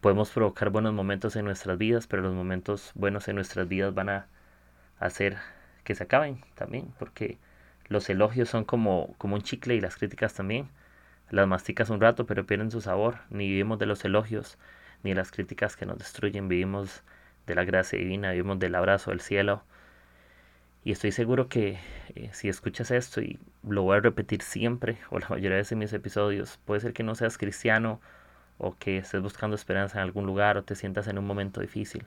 Podemos 0.00 0.30
provocar 0.30 0.70
buenos 0.70 0.92
momentos 0.92 1.34
en 1.36 1.44
nuestras 1.44 1.78
vidas, 1.78 2.06
pero 2.06 2.22
los 2.22 2.34
momentos 2.34 2.92
buenos 2.94 3.26
en 3.28 3.36
nuestras 3.36 3.66
vidas 3.66 3.94
van 3.94 4.10
a 4.10 4.26
hacer 5.00 5.38
que 5.84 5.94
se 5.94 6.04
acaben 6.04 6.40
también, 6.54 6.92
porque 6.98 7.38
los 7.88 8.08
elogios 8.10 8.48
son 8.48 8.64
como, 8.64 9.14
como 9.18 9.36
un 9.36 9.42
chicle 9.42 9.74
y 9.74 9.80
las 9.80 9.96
críticas 9.96 10.34
también. 10.34 10.68
Las 11.30 11.46
masticas 11.48 11.90
un 11.90 12.00
rato, 12.00 12.26
pero 12.26 12.46
pierden 12.46 12.70
su 12.70 12.80
sabor. 12.80 13.18
Ni 13.30 13.48
vivimos 13.48 13.78
de 13.78 13.86
los 13.86 14.04
elogios, 14.04 14.58
ni 15.02 15.10
de 15.10 15.16
las 15.16 15.30
críticas 15.30 15.76
que 15.76 15.86
nos 15.86 15.98
destruyen. 15.98 16.48
Vivimos 16.48 17.02
de 17.46 17.54
la 17.54 17.64
gracia 17.64 17.98
divina, 17.98 18.32
vivimos 18.32 18.58
del 18.58 18.74
abrazo 18.74 19.10
del 19.10 19.20
cielo. 19.20 19.62
Y 20.84 20.92
estoy 20.92 21.12
seguro 21.12 21.48
que 21.48 21.78
eh, 22.14 22.30
si 22.32 22.48
escuchas 22.48 22.90
esto, 22.90 23.20
y 23.22 23.38
lo 23.66 23.82
voy 23.82 23.96
a 23.96 24.00
repetir 24.00 24.42
siempre, 24.42 24.98
o 25.10 25.18
la 25.18 25.28
mayoría 25.28 25.62
de 25.62 25.76
mis 25.76 25.92
episodios, 25.92 26.58
puede 26.64 26.80
ser 26.80 26.92
que 26.92 27.02
no 27.02 27.14
seas 27.14 27.38
cristiano, 27.38 28.00
o 28.58 28.76
que 28.78 28.98
estés 28.98 29.22
buscando 29.22 29.56
esperanza 29.56 29.98
en 29.98 30.04
algún 30.04 30.26
lugar, 30.26 30.56
o 30.58 30.64
te 30.64 30.74
sientas 30.74 31.08
en 31.08 31.18
un 31.18 31.26
momento 31.26 31.60
difícil. 31.60 32.06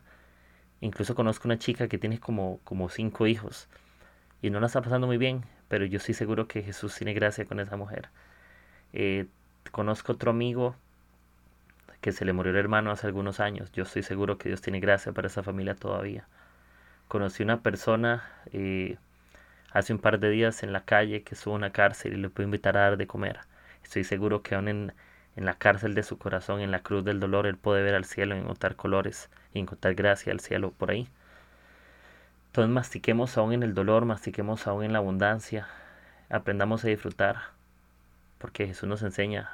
Incluso 0.81 1.15
conozco 1.15 1.47
una 1.47 1.57
chica 1.57 1.87
que 1.87 1.97
tiene 1.97 2.19
como, 2.19 2.59
como 2.63 2.89
cinco 2.89 3.27
hijos, 3.27 3.67
y 4.41 4.49
no 4.49 4.59
la 4.59 4.67
está 4.67 4.81
pasando 4.81 5.07
muy 5.07 5.17
bien, 5.17 5.43
pero 5.67 5.85
yo 5.85 5.97
estoy 5.97 6.13
seguro 6.13 6.47
que 6.47 6.61
Jesús 6.61 6.95
tiene 6.95 7.13
gracia 7.13 7.45
con 7.45 7.59
esa 7.59 7.75
mujer. 7.75 8.09
Eh, 8.93 9.25
conozco 9.71 10.13
otro 10.13 10.31
amigo 10.31 10.75
que 12.01 12.11
se 12.11 12.25
le 12.25 12.33
murió 12.33 12.51
el 12.51 12.57
hermano 12.57 12.91
hace 12.91 13.07
algunos 13.07 13.39
años. 13.39 13.71
Yo 13.71 13.83
estoy 13.83 14.03
seguro 14.03 14.37
que 14.37 14.49
Dios 14.49 14.61
tiene 14.61 14.79
gracia 14.79 15.11
para 15.11 15.27
esa 15.27 15.43
familia 15.43 15.75
todavía. 15.75 16.27
Conocí 17.07 17.43
una 17.43 17.61
persona 17.61 18.23
eh, 18.51 18.97
hace 19.71 19.93
un 19.93 19.99
par 19.99 20.19
de 20.19 20.29
días 20.29 20.63
en 20.63 20.73
la 20.73 20.85
calle 20.85 21.23
que 21.23 21.35
estuvo 21.35 21.55
en 21.55 21.59
una 21.59 21.71
cárcel 21.71 22.13
y 22.13 22.17
le 22.17 22.29
pude 22.29 22.45
invitar 22.45 22.77
a 22.77 22.81
dar 22.81 22.97
de 22.97 23.07
comer. 23.07 23.39
Estoy 23.83 24.03
seguro 24.03 24.43
que 24.43 24.55
aún 24.55 24.67
en, 24.67 24.93
en 25.37 25.45
la 25.45 25.53
cárcel 25.53 25.93
de 25.93 26.01
su 26.01 26.17
corazón, 26.17 26.61
en 26.61 26.71
la 26.71 26.81
cruz 26.81 27.05
del 27.05 27.19
dolor, 27.19 27.45
él 27.45 27.57
puede 27.57 27.83
ver 27.83 27.93
al 27.93 28.05
cielo, 28.05 28.35
encontrar 28.35 28.75
colores 28.75 29.29
y 29.53 29.59
encontrar 29.59 29.93
gracia 29.93 30.33
al 30.33 30.39
cielo 30.39 30.71
por 30.71 30.89
ahí. 30.89 31.07
Entonces 32.47 32.73
mastiquemos 32.73 33.37
aún 33.37 33.53
en 33.53 33.61
el 33.61 33.75
dolor, 33.75 34.05
mastiquemos 34.05 34.65
aún 34.65 34.83
en 34.83 34.93
la 34.93 34.97
abundancia, 34.97 35.67
aprendamos 36.31 36.83
a 36.83 36.87
disfrutar, 36.87 37.37
porque 38.39 38.65
Jesús 38.65 38.89
nos 38.89 39.03
enseña 39.03 39.51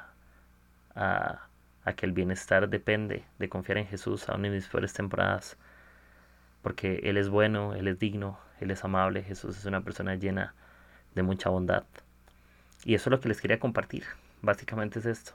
a, 0.96 1.48
que 1.96 2.06
el 2.06 2.12
bienestar 2.12 2.70
depende 2.70 3.22
de 3.38 3.48
confiar 3.50 3.76
en 3.76 3.86
Jesús 3.86 4.26
aún 4.30 4.46
en 4.46 4.54
mis 4.54 4.66
peores 4.68 4.94
temporadas, 4.94 5.58
porque 6.62 7.00
Él 7.04 7.18
es 7.18 7.28
bueno, 7.28 7.74
Él 7.74 7.88
es 7.88 7.98
digno, 7.98 8.38
Él 8.58 8.70
es 8.70 8.82
amable, 8.84 9.22
Jesús 9.22 9.58
es 9.58 9.66
una 9.66 9.82
persona 9.82 10.14
llena 10.14 10.54
de 11.14 11.22
mucha 11.22 11.50
bondad. 11.50 11.84
Y 12.86 12.94
eso 12.94 13.10
es 13.10 13.12
lo 13.12 13.20
que 13.20 13.28
les 13.28 13.42
quería 13.42 13.60
compartir, 13.60 14.04
básicamente 14.40 14.98
es 15.00 15.04
esto. 15.04 15.34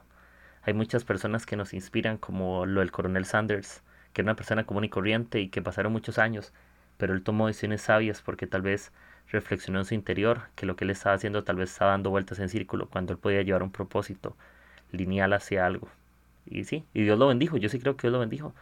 Hay 0.62 0.74
muchas 0.74 1.04
personas 1.04 1.46
que 1.46 1.56
nos 1.56 1.74
inspiran, 1.74 2.18
como 2.18 2.66
lo 2.66 2.80
del 2.80 2.92
coronel 2.92 3.24
Sanders, 3.24 3.82
que 4.12 4.22
era 4.22 4.26
una 4.30 4.36
persona 4.36 4.64
común 4.64 4.84
y 4.84 4.88
corriente 4.88 5.40
y 5.40 5.48
que 5.48 5.62
pasaron 5.62 5.92
muchos 5.92 6.18
años 6.18 6.52
pero 7.00 7.14
él 7.14 7.22
tomó 7.22 7.46
decisiones 7.48 7.80
sabias 7.80 8.22
porque 8.22 8.46
tal 8.46 8.62
vez 8.62 8.92
reflexionó 9.32 9.78
en 9.80 9.86
su 9.86 9.94
interior 9.94 10.42
que 10.54 10.66
lo 10.66 10.76
que 10.76 10.84
él 10.84 10.90
estaba 10.90 11.16
haciendo 11.16 11.42
tal 11.44 11.56
vez 11.56 11.70
estaba 11.72 11.92
dando 11.92 12.10
vueltas 12.10 12.38
en 12.38 12.50
círculo 12.50 12.88
cuando 12.90 13.14
él 13.14 13.18
podía 13.18 13.42
llevar 13.42 13.62
un 13.62 13.72
propósito 13.72 14.36
lineal 14.92 15.32
hacia 15.32 15.66
algo. 15.66 15.88
Y 16.46 16.64
sí, 16.64 16.84
y 16.94 17.02
Dios 17.04 17.18
lo 17.18 17.28
bendijo, 17.28 17.56
yo 17.56 17.68
sí 17.70 17.78
creo 17.80 17.96
que 17.96 18.02
Dios 18.02 18.12
lo 18.12 18.20
bendijo. 18.20 18.54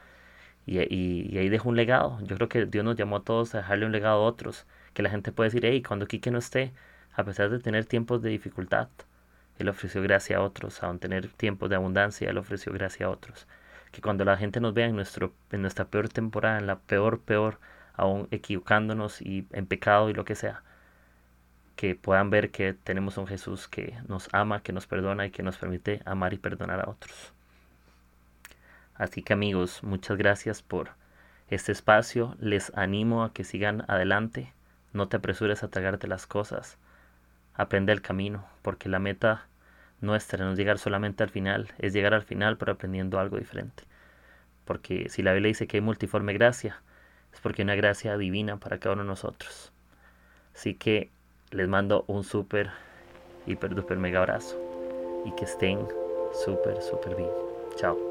Y, 0.67 0.79
y, 0.95 1.39
ahí 1.39 1.49
dejó 1.49 1.71
un 1.71 1.77
legado. 1.77 2.19
Yo 2.23 2.37
creo 2.37 2.49
que 2.49 2.67
Dios 2.67 2.85
nos 2.85 2.97
llamó 2.97 3.17
a 3.17 3.25
todos 3.25 3.55
a 3.55 3.59
dejarle 3.59 3.87
un 3.87 3.93
legado 3.93 4.23
a 4.23 4.27
otros. 4.27 4.67
Que 4.95 5.03
la 5.03 5.11
gente 5.11 5.33
puede 5.33 5.49
decir, 5.51 5.65
hey, 5.65 5.83
cuando 5.83 6.07
Quique 6.07 6.31
no 6.31 6.39
esté, 6.39 6.73
a 7.15 7.25
pesar 7.25 7.51
de 7.51 7.59
tener 7.61 7.87
tiempos 7.87 8.23
de 8.23 8.31
dificultad, 8.31 8.89
Él 9.59 9.69
ofreció 9.69 10.03
gracia 10.03 10.39
a 10.39 10.43
otros. 10.43 10.83
Aun 10.83 10.99
tener 10.99 11.29
tiempos 11.29 11.71
de 11.71 11.77
abundancia, 11.77 12.31
Él 12.31 12.39
ofreció 12.39 12.73
gracia 12.73 13.07
a 13.07 13.11
otros. 13.11 13.47
Que 13.93 14.01
cuando 14.01 14.25
la 14.25 14.37
gente 14.37 14.61
nos 14.61 14.75
vea 14.75 14.87
en, 14.87 14.97
nuestro, 14.97 15.33
en 15.51 15.63
nuestra 15.63 15.87
peor 15.87 16.09
temporada, 16.09 16.59
en 16.59 16.67
la 16.67 16.79
peor, 16.79 17.21
peor 17.21 17.59
aún 17.95 18.29
equivocándonos 18.31 19.21
y 19.21 19.47
en 19.53 19.67
pecado 19.67 20.09
y 20.09 20.15
lo 20.15 20.25
que 20.25 20.37
sea, 20.37 20.63
que 21.77 21.95
puedan 21.95 22.31
ver 22.31 22.51
que 22.51 22.73
tenemos 22.73 23.19
un 23.19 23.27
Jesús 23.27 23.69
que 23.69 23.97
nos 24.09 24.29
ama, 24.33 24.63
que 24.63 24.73
nos 24.73 24.87
perdona 24.87 25.27
y 25.27 25.31
que 25.31 25.43
nos 25.43 25.59
permite 25.59 26.03
amar 26.05 26.33
y 26.33 26.39
perdonar 26.39 26.81
a 26.81 26.91
otros. 26.91 27.33
Así 28.95 29.23
que 29.23 29.33
amigos, 29.33 29.83
muchas 29.85 30.17
gracias 30.19 30.61
por 30.61 30.91
este 31.51 31.73
espacio. 31.73 32.37
Les 32.41 32.73
animo 32.77 33.23
a 33.23 33.33
que 33.33 33.45
sigan 33.45 33.85
adelante. 33.89 34.53
No 34.93 35.09
te 35.09 35.19
apresures 35.19 35.63
a 35.63 35.69
tragarte 35.69 36.09
las 36.09 36.27
cosas. 36.27 36.79
Aprende 37.59 37.93
el 37.93 38.01
camino, 38.01 38.47
porque 38.63 38.89
la 38.89 39.01
meta 39.01 39.47
nuestra 40.01 40.45
no 40.45 40.53
es 40.53 40.59
llegar 40.59 40.79
solamente 40.79 41.25
al 41.25 41.29
final, 41.29 41.69
es 41.79 41.93
llegar 41.93 42.15
al 42.15 42.23
final 42.23 42.57
pero 42.57 42.73
aprendiendo 42.73 43.19
algo 43.19 43.37
diferente. 43.37 43.83
Porque 44.65 45.09
si 45.09 45.23
la 45.23 45.33
Biblia 45.33 45.49
dice 45.49 45.67
que 45.67 45.79
hay 45.79 45.81
multiforme 45.83 46.33
gracia, 46.33 46.81
es 47.33 47.41
porque 47.41 47.63
hay 47.63 47.65
una 47.65 47.75
gracia 47.75 48.17
divina 48.17 48.59
para 48.59 48.79
cada 48.79 48.95
uno 48.95 49.03
de 49.03 49.09
nosotros. 49.09 49.73
Así 50.55 50.75
que 50.75 51.11
les 51.51 51.69
mando 51.69 52.05
un 52.07 52.25
súper, 52.25 52.71
hiper, 53.47 53.75
duper, 53.75 53.99
mega 53.99 54.21
abrazo 54.21 54.57
y 55.27 55.33
que 55.33 55.45
estén 55.45 55.87
súper, 56.33 56.81
súper 56.81 57.17
bien. 57.17 57.31
Chao. 57.77 58.08